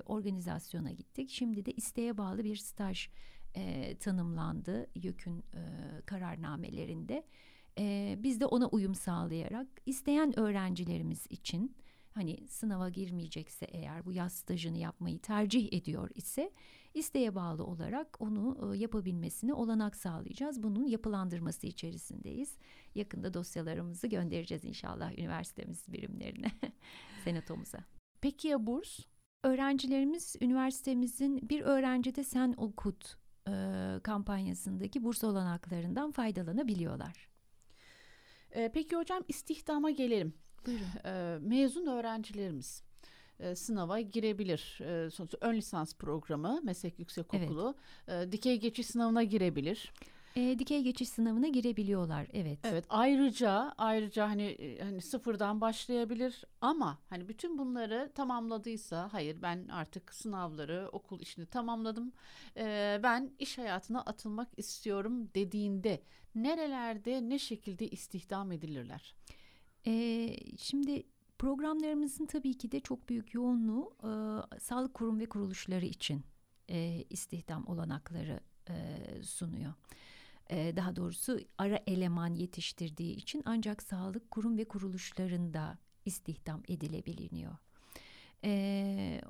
organizasyona 0.07 0.91
gittik. 0.91 1.31
Şimdi 1.31 1.67
de 1.67 1.73
isteğe 1.73 2.19
bağlı 2.19 2.45
bir 2.45 2.57
staj 2.57 3.09
tanımlandı 4.01 4.87
YÖK'ün 4.95 5.45
kararnamelerinde. 6.07 7.25
Biz 8.23 8.41
de 8.41 8.47
ona 8.47 8.69
uyum 8.69 8.95
sağlayarak 8.95 9.67
isteyen 9.87 10.39
öğrencilerimiz 10.39 11.27
için 11.31 11.77
hani 12.17 12.49
sınava 12.49 12.89
girmeyecekse 12.89 13.67
eğer 13.67 14.07
bu 14.07 14.13
yaz 14.13 14.33
stajını 14.33 14.79
yapmayı 14.79 15.19
tercih 15.19 15.73
ediyor 15.73 16.11
ise 16.15 16.53
isteğe 16.95 17.35
bağlı 17.35 17.65
olarak 17.65 18.21
onu 18.21 18.75
e, 18.75 18.79
yapabilmesine 18.79 19.55
olanak 19.55 19.97
sağlayacağız. 19.97 20.63
Bunun 20.63 20.87
yapılandırması 20.87 21.67
içerisindeyiz. 21.67 22.57
Yakında 22.95 23.35
dosyalarımızı 23.35 24.07
göndereceğiz 24.07 24.65
inşallah 24.65 25.19
üniversitemiz 25.19 25.93
birimlerine, 25.93 26.51
senatomuza. 27.25 27.79
Peki 28.21 28.49
ya 28.49 28.67
burs? 28.67 29.01
Öğrencilerimiz 29.43 30.37
üniversitemizin 30.41 31.49
bir 31.49 31.61
öğrencide 31.61 32.25
sen 32.25 32.55
okut 32.57 33.17
e, 33.49 33.53
kampanyasındaki 34.03 35.05
burs 35.05 35.25
olanaklarından 35.25 36.13
faydalanabiliyorlar. 36.13 37.29
E, 38.51 38.71
peki 38.73 38.97
hocam 38.97 39.23
istihdama 39.29 39.91
gelelim. 39.91 40.35
Buyurun. 40.67 40.87
E, 41.05 41.39
mezun 41.41 41.87
öğrencilerimiz 41.87 42.83
e, 43.41 43.55
sınava 43.55 44.01
girebilir. 44.01 44.79
E, 44.81 45.11
sonuçta 45.11 45.39
ön 45.41 45.55
lisans 45.55 45.95
programı, 45.95 46.61
meslek 46.63 46.99
yüksekokulu, 46.99 47.75
evet. 48.09 48.29
e, 48.29 48.33
dikey 48.33 48.61
geçiş 48.61 48.87
sınavına 48.87 49.23
girebilir. 49.23 49.93
E, 50.37 50.59
dikey 50.59 50.83
geçiş 50.83 51.09
sınavına 51.09 51.49
girebiliyorlar, 51.49 52.27
evet. 52.33 52.59
Evet, 52.65 52.85
ayrıca 52.89 53.75
ayrıca 53.79 54.29
hani 54.29 54.79
hani 54.83 55.01
sıfırdan 55.01 55.61
başlayabilir 55.61 56.45
ama 56.61 56.99
hani 57.11 57.29
bütün 57.29 57.59
bunları 57.59 58.13
tamamladıysa, 58.15 59.09
hayır 59.13 59.43
ben 59.43 59.69
artık 59.69 60.15
sınavları, 60.15 60.89
okul 60.93 61.21
işini 61.21 61.47
tamamladım, 61.47 62.13
e, 62.57 63.01
ben 63.03 63.31
iş 63.39 63.59
hayatına 63.59 64.01
atılmak 64.01 64.49
istiyorum 64.57 65.29
dediğinde 65.35 66.01
nerelerde 66.35 67.29
ne 67.29 67.39
şekilde 67.39 67.89
istihdam 67.89 68.53
edilirler? 68.53 69.15
E, 69.87 70.37
şimdi 70.59 71.03
Programlarımızın 71.39 72.27
tabii 72.27 72.55
ki 72.55 72.73
de 72.73 72.81
çok 72.81 73.09
büyük 73.09 73.35
yoğunluğu 73.35 73.97
e, 74.03 74.11
sağlık 74.61 74.95
kurum 74.95 75.19
ve 75.19 75.27
kuruluşları 75.27 75.87
için 75.87 76.25
e, 76.71 77.05
istihdam 77.11 77.67
olanakları 77.67 78.41
e, 78.69 78.75
sunuyor. 79.23 79.73
Daha 80.51 80.97
doğrusu 80.97 81.41
ara 81.59 81.81
eleman 81.87 82.35
yetiştirdiği 82.35 83.17
için 83.17 83.43
ancak 83.45 83.83
sağlık 83.83 84.31
kurum 84.31 84.59
ve 84.59 84.65
kuruluşlarında 84.65 85.79
istihdam 86.05 86.63
edilebiliyor. 86.69 87.57
E, 88.45 89.21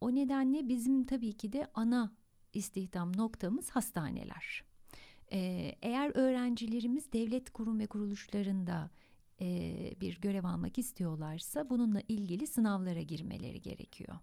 o 0.00 0.14
nedenle 0.14 0.68
bizim 0.68 1.06
tabii 1.06 1.32
ki 1.32 1.52
de 1.52 1.70
ana 1.74 2.12
istihdam 2.52 3.16
noktamız 3.16 3.70
hastaneler. 3.70 4.64
E, 5.32 5.38
eğer 5.82 6.12
öğrencilerimiz 6.14 7.12
devlet 7.12 7.50
kurum 7.50 7.78
ve 7.78 7.86
kuruluşlarında 7.86 8.90
e, 9.40 9.94
bir 10.00 10.20
görev 10.20 10.44
almak 10.44 10.78
istiyorlarsa 10.78 11.70
bununla 11.70 12.00
ilgili 12.08 12.46
sınavlara 12.46 13.00
girmeleri 13.00 13.62
gerekiyor. 13.62 14.18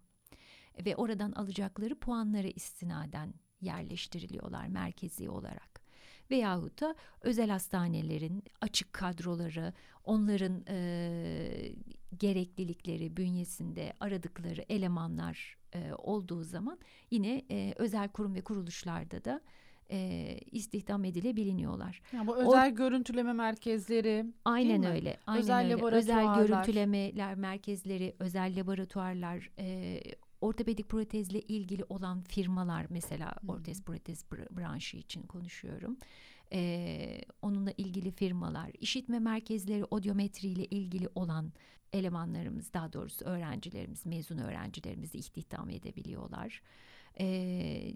Ve 0.86 0.95
oradan 0.95 1.32
alacakları 1.32 1.99
puanlara 1.99 2.47
istinaden 2.47 3.34
yerleştiriliyorlar 3.62 4.67
merkezi 4.67 5.30
olarak. 5.30 5.86
Veyahut 6.32 6.82
da 6.82 6.95
özel 7.21 7.49
hastanelerin 7.49 8.43
açık 8.62 8.93
kadroları, 8.93 9.73
onların 10.04 10.63
e, 10.67 11.75
gereklilikleri 12.17 13.17
bünyesinde 13.17 13.93
aradıkları 13.99 14.65
elemanlar 14.69 15.58
e, 15.73 15.93
olduğu 15.93 16.43
zaman 16.43 16.80
yine 17.12 17.45
e, 17.51 17.73
özel 17.78 18.10
kurum 18.10 18.36
ve 18.36 18.41
kuruluşlarda 18.41 19.25
da 19.25 19.41
e, 19.91 20.38
istihdam 20.52 21.06
edilebiliniyorlar. 21.06 22.02
Yani 22.13 22.28
bu 22.28 22.36
özel 22.36 22.71
o, 22.71 22.76
görüntüleme 22.76 23.34
merkezleri. 23.34 24.26
Aynen 24.45 24.84
öyle. 24.84 25.17
Aynen 25.28 25.41
özel 25.41 25.63
öyle. 25.63 25.86
Özel 25.86 26.36
görüntülemeler 26.36 27.36
merkezleri, 27.36 28.15
özel 28.19 28.60
laboratuvarlar, 28.60 29.52
e, 29.60 30.00
ortopedik 30.41 30.89
protezle 30.89 31.41
ilgili 31.41 31.84
olan 31.89 32.21
firmalar 32.21 32.86
mesela 32.89 33.36
hmm. 33.41 33.50
ortez 33.50 33.84
protez 33.84 34.26
branşı 34.32 34.98
için 34.98 35.21
konuşuyorum. 35.24 35.98
Ee, 36.54 37.21
onunla 37.41 37.71
ilgili 37.78 38.12
firmalar, 38.12 38.71
işitme 38.80 39.19
merkezleri, 39.19 39.86
odyometri 39.86 40.48
ile 40.48 40.65
ilgili 40.65 41.10
olan 41.15 41.54
elemanlarımız, 41.93 42.74
daha 42.74 42.93
doğrusu 42.93 43.26
öğrencilerimiz, 43.26 44.06
mezun 44.06 44.38
öğrencilerimizi 44.38 45.17
istihdam 45.17 45.69
edebiliyorlar. 45.69 46.62
Ee, 47.19 47.93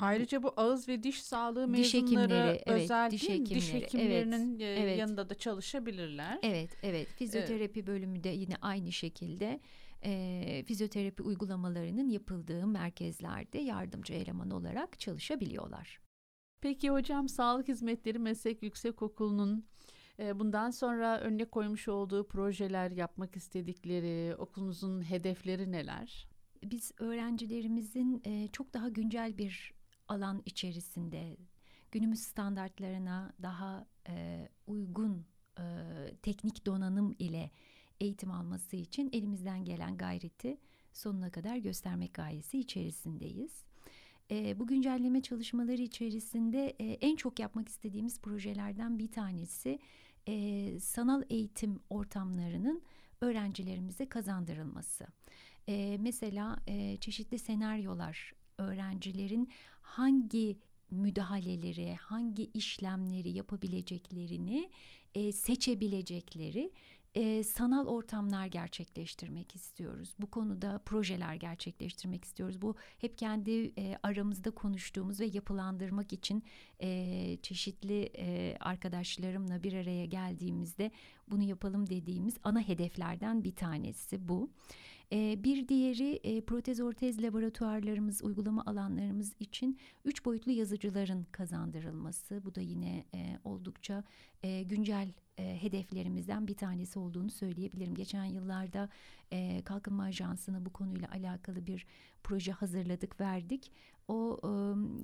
Ayrıca 0.00 0.42
bu 0.42 0.52
ağız 0.56 0.88
ve 0.88 1.02
diş 1.02 1.22
sağlığı 1.22 1.74
diş 1.74 1.94
mezunları 1.94 2.22
hekimleri, 2.22 2.62
özel 2.66 3.02
evet, 3.02 3.12
diş, 3.12 3.28
hekimleri, 3.28 3.54
diş 3.54 3.72
hekimlerinin 3.72 4.60
evet, 4.60 4.78
evet. 4.80 4.98
yanında 4.98 5.30
da 5.30 5.34
çalışabilirler. 5.34 6.38
Evet, 6.42 6.70
evet. 6.82 7.08
Fizyoterapi 7.08 7.78
evet. 7.78 7.86
bölümü 7.86 8.24
de 8.24 8.28
yine 8.28 8.56
aynı 8.62 8.92
şekilde 8.92 9.60
e, 10.02 10.64
fizyoterapi 10.66 11.22
uygulamalarının 11.22 12.08
yapıldığı 12.08 12.66
merkezlerde 12.66 13.58
yardımcı 13.58 14.14
eleman 14.14 14.50
olarak 14.50 15.00
çalışabiliyorlar. 15.00 16.00
Peki 16.60 16.90
hocam 16.90 17.28
Sağlık 17.28 17.68
Hizmetleri 17.68 18.18
Meslek 18.18 18.62
Yüksekokulu'nun 18.62 19.64
bundan 20.34 20.70
sonra 20.70 21.20
önüne 21.20 21.44
koymuş 21.44 21.88
olduğu 21.88 22.28
projeler, 22.28 22.90
yapmak 22.90 23.36
istedikleri, 23.36 24.36
okulunuzun 24.36 25.10
hedefleri 25.10 25.72
neler? 25.72 26.28
Biz 26.64 26.92
öğrencilerimizin 26.98 28.22
çok 28.52 28.74
daha 28.74 28.88
güncel 28.88 29.38
bir 29.38 29.77
alan 30.08 30.42
içerisinde 30.46 31.36
günümüz 31.90 32.20
standartlarına 32.20 33.32
daha 33.42 33.86
e, 34.08 34.48
uygun 34.66 35.26
e, 35.58 35.64
teknik 36.22 36.66
donanım 36.66 37.16
ile 37.18 37.50
eğitim 38.00 38.30
alması 38.30 38.76
için 38.76 39.10
elimizden 39.12 39.64
gelen 39.64 39.96
gayreti 39.96 40.58
sonuna 40.92 41.30
kadar 41.30 41.56
göstermek 41.56 42.14
gayesi 42.14 42.58
içerisindeyiz. 42.58 43.64
E, 44.30 44.58
bu 44.58 44.66
güncelleme 44.66 45.20
çalışmaları 45.20 45.82
içerisinde 45.82 46.76
e, 46.78 46.84
en 46.84 47.16
çok 47.16 47.38
yapmak 47.38 47.68
istediğimiz 47.68 48.20
projelerden 48.20 48.98
bir 48.98 49.12
tanesi 49.12 49.78
e, 50.28 50.80
sanal 50.80 51.22
eğitim 51.30 51.80
ortamlarının 51.90 52.82
öğrencilerimize 53.20 54.08
kazandırılması. 54.08 55.06
E, 55.68 55.96
mesela 56.00 56.58
e, 56.66 56.96
çeşitli 56.96 57.38
senaryolar 57.38 58.32
öğrencilerin 58.58 59.50
hangi 59.88 60.58
müdahaleleri, 60.90 61.94
hangi 61.94 62.50
işlemleri 62.54 63.30
yapabileceklerini 63.30 64.70
e, 65.14 65.32
seçebilecekleri 65.32 66.72
e, 67.14 67.44
sanal 67.44 67.86
ortamlar 67.86 68.46
gerçekleştirmek 68.46 69.54
istiyoruz. 69.54 70.14
Bu 70.18 70.30
konuda 70.30 70.78
projeler 70.84 71.34
gerçekleştirmek 71.34 72.24
istiyoruz. 72.24 72.62
Bu 72.62 72.76
hep 72.98 73.18
kendi 73.18 73.72
e, 73.78 73.98
aramızda 74.02 74.50
konuştuğumuz 74.50 75.20
ve 75.20 75.30
yapılandırmak 75.32 76.12
için 76.12 76.42
e, 76.82 77.38
çeşitli 77.42 78.10
e, 78.18 78.56
arkadaşlarımla 78.60 79.62
bir 79.62 79.72
araya 79.72 80.04
geldiğimizde 80.04 80.90
bunu 81.30 81.42
yapalım 81.42 81.90
dediğimiz 81.90 82.36
ana 82.44 82.60
hedeflerden 82.60 83.44
bir 83.44 83.54
tanesi 83.54 84.28
bu. 84.28 84.50
E, 85.12 85.44
bir 85.44 85.68
diğeri 85.68 86.20
e, 86.24 86.40
protez 86.40 86.80
ortez 86.80 87.22
laboratuvarlarımız, 87.22 88.22
uygulama 88.22 88.62
alanlarımız 88.66 89.32
için 89.40 89.78
üç 90.04 90.24
boyutlu 90.24 90.52
yazıcıların 90.52 91.26
kazandırılması. 91.32 92.44
Bu 92.44 92.54
da 92.54 92.60
yine 92.60 93.04
e, 93.14 93.38
oldukça 93.44 94.04
e, 94.42 94.62
güncel 94.62 95.12
e, 95.38 95.62
hedeflerimizden 95.62 96.46
bir 96.46 96.54
tanesi 96.54 96.98
olduğunu 96.98 97.30
söyleyebilirim. 97.30 97.94
Geçen 97.94 98.24
yıllarda 98.24 98.88
e, 99.32 99.62
Kalkınma 99.64 100.02
Ajansı'na 100.02 100.66
bu 100.66 100.72
konuyla 100.72 101.10
alakalı 101.10 101.66
bir 101.66 101.86
proje 102.22 102.52
hazırladık, 102.52 103.20
verdik. 103.20 103.72
O 104.08 104.38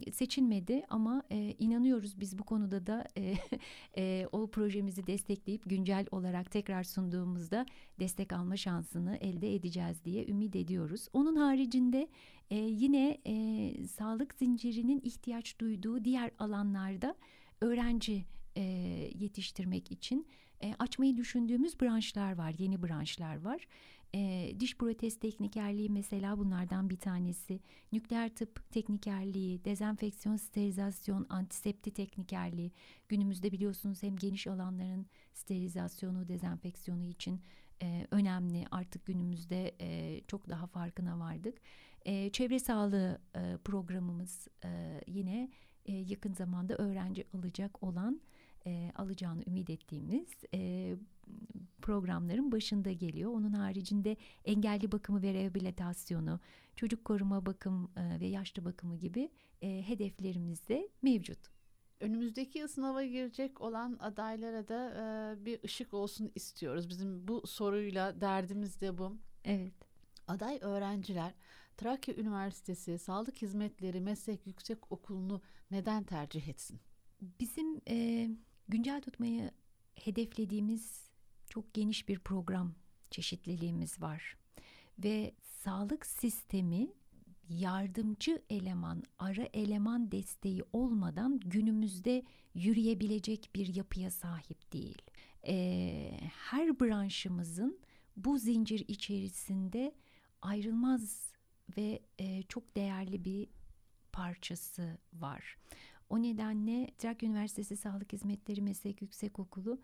e, 0.07 0.13
seçilmedi 0.13 0.83
ama 0.89 1.23
e, 1.31 1.55
inanıyoruz 1.59 2.21
biz 2.21 2.39
bu 2.39 2.45
konuda 2.45 2.87
da 2.87 3.09
e, 3.19 3.35
e, 3.97 4.27
o 4.33 4.47
projemizi 4.47 5.07
destekleyip 5.07 5.63
güncel 5.71 6.07
olarak 6.11 6.51
tekrar 6.51 6.85
sunduğumuzda 6.85 7.67
destek 8.01 8.33
alma 8.33 8.57
şansını 8.57 9.17
elde 9.17 9.55
edeceğiz 9.55 10.05
diye 10.05 10.27
ümit 10.27 10.57
ediyoruz. 10.57 11.09
Onun 11.13 11.37
haricinde 11.37 12.09
e, 12.51 12.57
yine 12.57 13.19
e, 13.27 13.87
sağlık 13.87 14.35
zincirinin 14.35 15.01
ihtiyaç 15.05 15.61
duyduğu 15.61 16.05
diğer 16.05 16.31
alanlarda 16.39 17.15
öğrenci 17.61 18.25
e, 18.57 18.63
yetiştirmek 19.19 19.93
için 19.93 20.27
e, 20.63 20.75
açmayı 20.79 21.17
düşündüğümüz 21.17 21.81
branşlar 21.81 22.39
var, 22.39 22.55
yeni 22.59 22.83
branşlar 22.83 23.45
var. 23.45 23.67
E, 24.15 24.53
diş 24.61 24.77
protez 24.77 25.19
teknikerliği 25.19 25.91
mesela 25.91 26.39
bunlardan 26.39 26.91
bir 26.91 26.97
tanesi. 26.97 27.61
Nükleer 27.93 28.35
tıp 28.35 28.71
teknikerliği, 28.71 29.65
dezenfeksiyon, 29.65 30.37
sterilizasyon, 30.37 31.27
antisepti 31.29 31.91
teknikerliği. 31.91 32.73
Günümüzde 33.09 33.53
biliyorsunuz 33.53 34.03
hem 34.03 34.17
geniş 34.17 34.47
alanların 34.47 35.07
sterilizasyonu, 35.35 36.29
dezenfeksiyonu 36.29 37.05
için 37.05 37.41
e, 37.83 38.07
önemli. 38.11 38.65
Artık 38.71 39.07
günümüzde 39.07 39.75
e, 39.81 40.21
çok 40.27 40.49
daha 40.49 40.67
farkına 40.67 41.19
vardık. 41.19 41.59
E, 42.05 42.31
çevre 42.31 42.59
sağlığı 42.59 43.19
e, 43.37 43.57
programımız 43.65 44.49
e, 44.65 45.01
yine 45.07 45.51
e, 45.87 45.93
yakın 45.93 46.33
zamanda 46.33 46.77
öğrenci 46.77 47.25
alacak 47.35 47.83
olan 47.83 48.21
e, 48.67 48.93
alacağını 48.95 49.43
ümit 49.47 49.71
ettiğimiz 49.71 50.29
e, 50.55 50.95
programların 51.83 52.53
başında 52.53 52.93
geliyor. 52.93 53.31
Onun 53.31 53.53
haricinde 53.53 54.17
engelli 54.45 54.93
bakımı 54.93 55.23
ve 55.23 55.35
rehabilitasyonu, 55.35 56.41
çocuk 56.77 57.05
koruma 57.05 57.47
bakım 57.47 57.91
e, 57.97 58.21
ve 58.21 58.27
yaşlı 58.27 58.65
bakımı 58.65 58.97
gibi 58.97 59.31
e, 59.63 59.83
hedeflerimiz 59.89 60.69
de 60.69 60.89
mevcut. 61.03 61.39
Önümüzdeki 62.01 62.69
sınava 62.69 63.05
girecek 63.05 63.61
olan 63.61 63.97
adaylara 64.01 64.69
da 64.69 64.91
e, 64.91 65.45
bir 65.45 65.63
ışık 65.65 65.95
olsun 65.95 66.33
istiyoruz. 66.35 66.89
Bizim 66.89 67.29
bu 67.29 67.47
soruyla 67.47 68.21
derdimiz 68.21 68.81
de 68.81 68.99
bu. 68.99 69.17
Evet. 69.45 69.75
Aday 70.29 70.59
öğrenciler 70.63 71.35
Trakya 71.77 72.15
Üniversitesi 72.15 72.99
Sağlık 72.99 73.43
Hizmetleri 73.43 74.01
Meslek 74.01 74.47
Yüksek 74.47 74.93
Okulu'nu 74.93 75.43
neden 75.71 76.05
tercih 76.05 76.49
etsin? 76.49 76.81
Bizim 77.41 77.81
e, 77.89 78.29
güncel 78.69 79.01
tutmayı 79.01 79.51
hedeflediğimiz 79.95 81.11
çok 81.49 81.75
geniş 81.75 82.09
bir 82.09 82.19
program 82.19 82.75
çeşitliliğimiz 83.11 84.03
var. 84.03 84.37
Ve 84.99 85.35
sağlık 85.43 86.07
sistemi 86.07 86.89
yardımcı 87.49 88.43
eleman, 88.51 89.03
ara 89.19 89.49
eleman 89.53 90.13
desteği 90.13 90.63
olmadan 90.73 91.41
günümüzde 91.41 92.25
yürüyebilecek 92.55 93.51
bir 93.55 93.75
yapıya 93.75 94.11
sahip 94.11 94.73
değil. 94.73 95.03
Ee, 95.47 96.19
her 96.49 96.81
branşımızın 96.81 97.81
bu 98.17 98.39
zincir 98.39 98.85
içerisinde 98.89 99.95
ayrılmaz 100.43 101.33
ve 101.77 102.03
e, 102.19 102.43
çok 102.43 102.77
değerli 102.77 103.25
bir 103.25 103.49
parçası 104.13 104.99
var. 105.13 105.57
O 106.11 106.23
nedenle 106.23 106.91
Trakya 106.99 107.29
Üniversitesi 107.29 107.77
Sağlık 107.77 108.13
Hizmetleri 108.13 108.63
Meslek 108.63 109.03
Yüksekokulu 109.03 109.79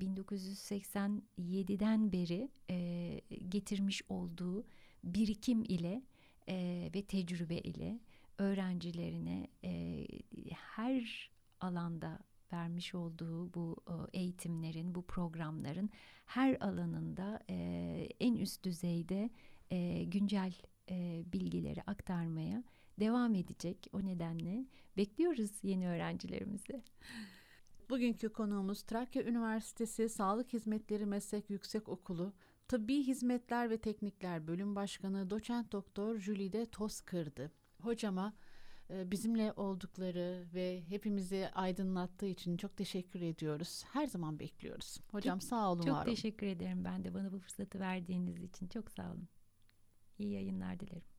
1987'den 0.00 2.12
beri 2.12 2.48
e, 2.70 3.20
getirmiş 3.48 4.02
olduğu 4.08 4.64
birikim 5.04 5.64
ile 5.64 6.02
e, 6.48 6.90
ve 6.94 7.02
tecrübe 7.02 7.58
ile 7.58 8.00
öğrencilerine 8.38 9.48
e, 9.64 10.06
her 10.54 11.30
alanda 11.60 12.18
vermiş 12.52 12.94
olduğu 12.94 13.54
bu 13.54 13.76
eğitimlerin, 14.12 14.94
bu 14.94 15.02
programların 15.02 15.90
her 16.26 16.56
alanında 16.60 17.40
e, 17.50 18.08
en 18.20 18.34
üst 18.34 18.64
düzeyde 18.64 19.30
e, 19.70 20.04
güncel 20.04 20.52
e, 20.90 21.24
bilgileri 21.32 21.82
aktarmaya 21.82 22.64
devam 23.00 23.34
edecek. 23.34 23.86
O 23.92 24.04
nedenle 24.04 24.66
bekliyoruz 24.96 25.50
yeni 25.62 25.88
öğrencilerimizi. 25.88 26.82
Bugünkü 27.90 28.28
konuğumuz 28.28 28.82
Trakya 28.82 29.22
Üniversitesi 29.24 30.08
Sağlık 30.08 30.52
Hizmetleri 30.52 31.06
Meslek 31.06 31.50
Yüksek 31.50 31.88
Okulu 31.88 32.32
Tıbbi 32.68 33.02
Hizmetler 33.02 33.70
ve 33.70 33.78
Teknikler 33.78 34.46
Bölüm 34.46 34.76
Başkanı 34.76 35.30
Doçent 35.30 35.72
Doktor 35.72 36.18
Jülide 36.18 36.66
Tozkır'dı. 36.66 37.52
Hocama 37.82 38.34
e, 38.90 39.10
bizimle 39.10 39.52
oldukları 39.52 40.46
ve 40.54 40.82
hepimizi 40.88 41.48
aydınlattığı 41.54 42.26
için 42.26 42.56
çok 42.56 42.76
teşekkür 42.76 43.20
ediyoruz. 43.20 43.84
Her 43.92 44.06
zaman 44.06 44.38
bekliyoruz. 44.38 45.00
Hocam 45.10 45.40
sağ 45.40 45.72
olun, 45.72 45.82
çok 45.82 45.94
var 45.94 45.96
olun. 45.96 46.04
Çok 46.04 46.16
teşekkür 46.16 46.46
ederim 46.46 46.84
ben 46.84 47.04
de 47.04 47.14
bana 47.14 47.32
bu 47.32 47.38
fırsatı 47.38 47.80
verdiğiniz 47.80 48.42
için. 48.42 48.68
Çok 48.68 48.90
sağ 48.90 49.10
olun. 49.12 49.28
İyi 50.18 50.32
yayınlar 50.32 50.80
dilerim. 50.80 51.15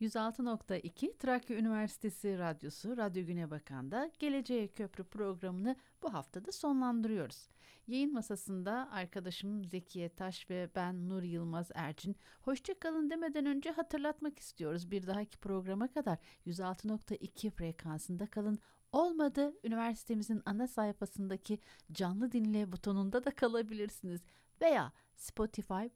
106.2 0.00 1.16
Trakya 1.18 1.56
Üniversitesi 1.56 2.38
Radyosu 2.38 2.96
Radyo 2.96 3.26
Güne 3.26 3.50
Bakan'da 3.50 4.10
Geleceğe 4.18 4.68
Köprü 4.68 5.04
programını 5.04 5.76
bu 6.02 6.12
haftada 6.12 6.52
sonlandırıyoruz. 6.52 7.48
Yayın 7.86 8.12
masasında 8.12 8.88
arkadaşım 8.92 9.64
Zekiye 9.64 10.08
Taş 10.08 10.50
ve 10.50 10.70
ben 10.74 11.08
Nur 11.08 11.22
Yılmaz 11.22 11.70
Ercin 11.74 12.16
hoşçakalın 12.40 13.10
demeden 13.10 13.46
önce 13.46 13.70
hatırlatmak 13.70 14.38
istiyoruz. 14.38 14.90
Bir 14.90 15.06
dahaki 15.06 15.38
programa 15.38 15.88
kadar 15.88 16.18
106.2 16.46 17.50
frekansında 17.50 18.26
kalın. 18.26 18.58
Olmadı 18.92 19.54
üniversitemizin 19.64 20.42
ana 20.46 20.66
sayfasındaki 20.66 21.58
canlı 21.92 22.32
dinle 22.32 22.72
butonunda 22.72 23.24
da 23.24 23.30
kalabilirsiniz. 23.30 24.20
Veya 24.60 24.92
Spotify 25.16 25.86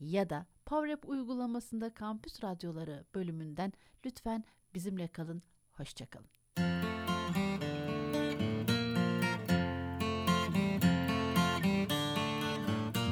ya 0.00 0.30
da 0.30 0.46
PowerApp 0.72 1.08
uygulamasında 1.08 1.94
Kampüs 1.94 2.44
Radyoları 2.44 3.04
bölümünden 3.14 3.72
lütfen 4.06 4.44
bizimle 4.74 5.08
kalın. 5.08 5.42
Hoşçakalın. 5.72 6.26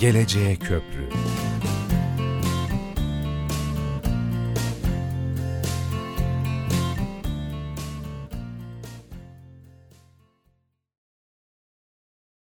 Geleceğe 0.00 0.56
Köprü 0.56 1.08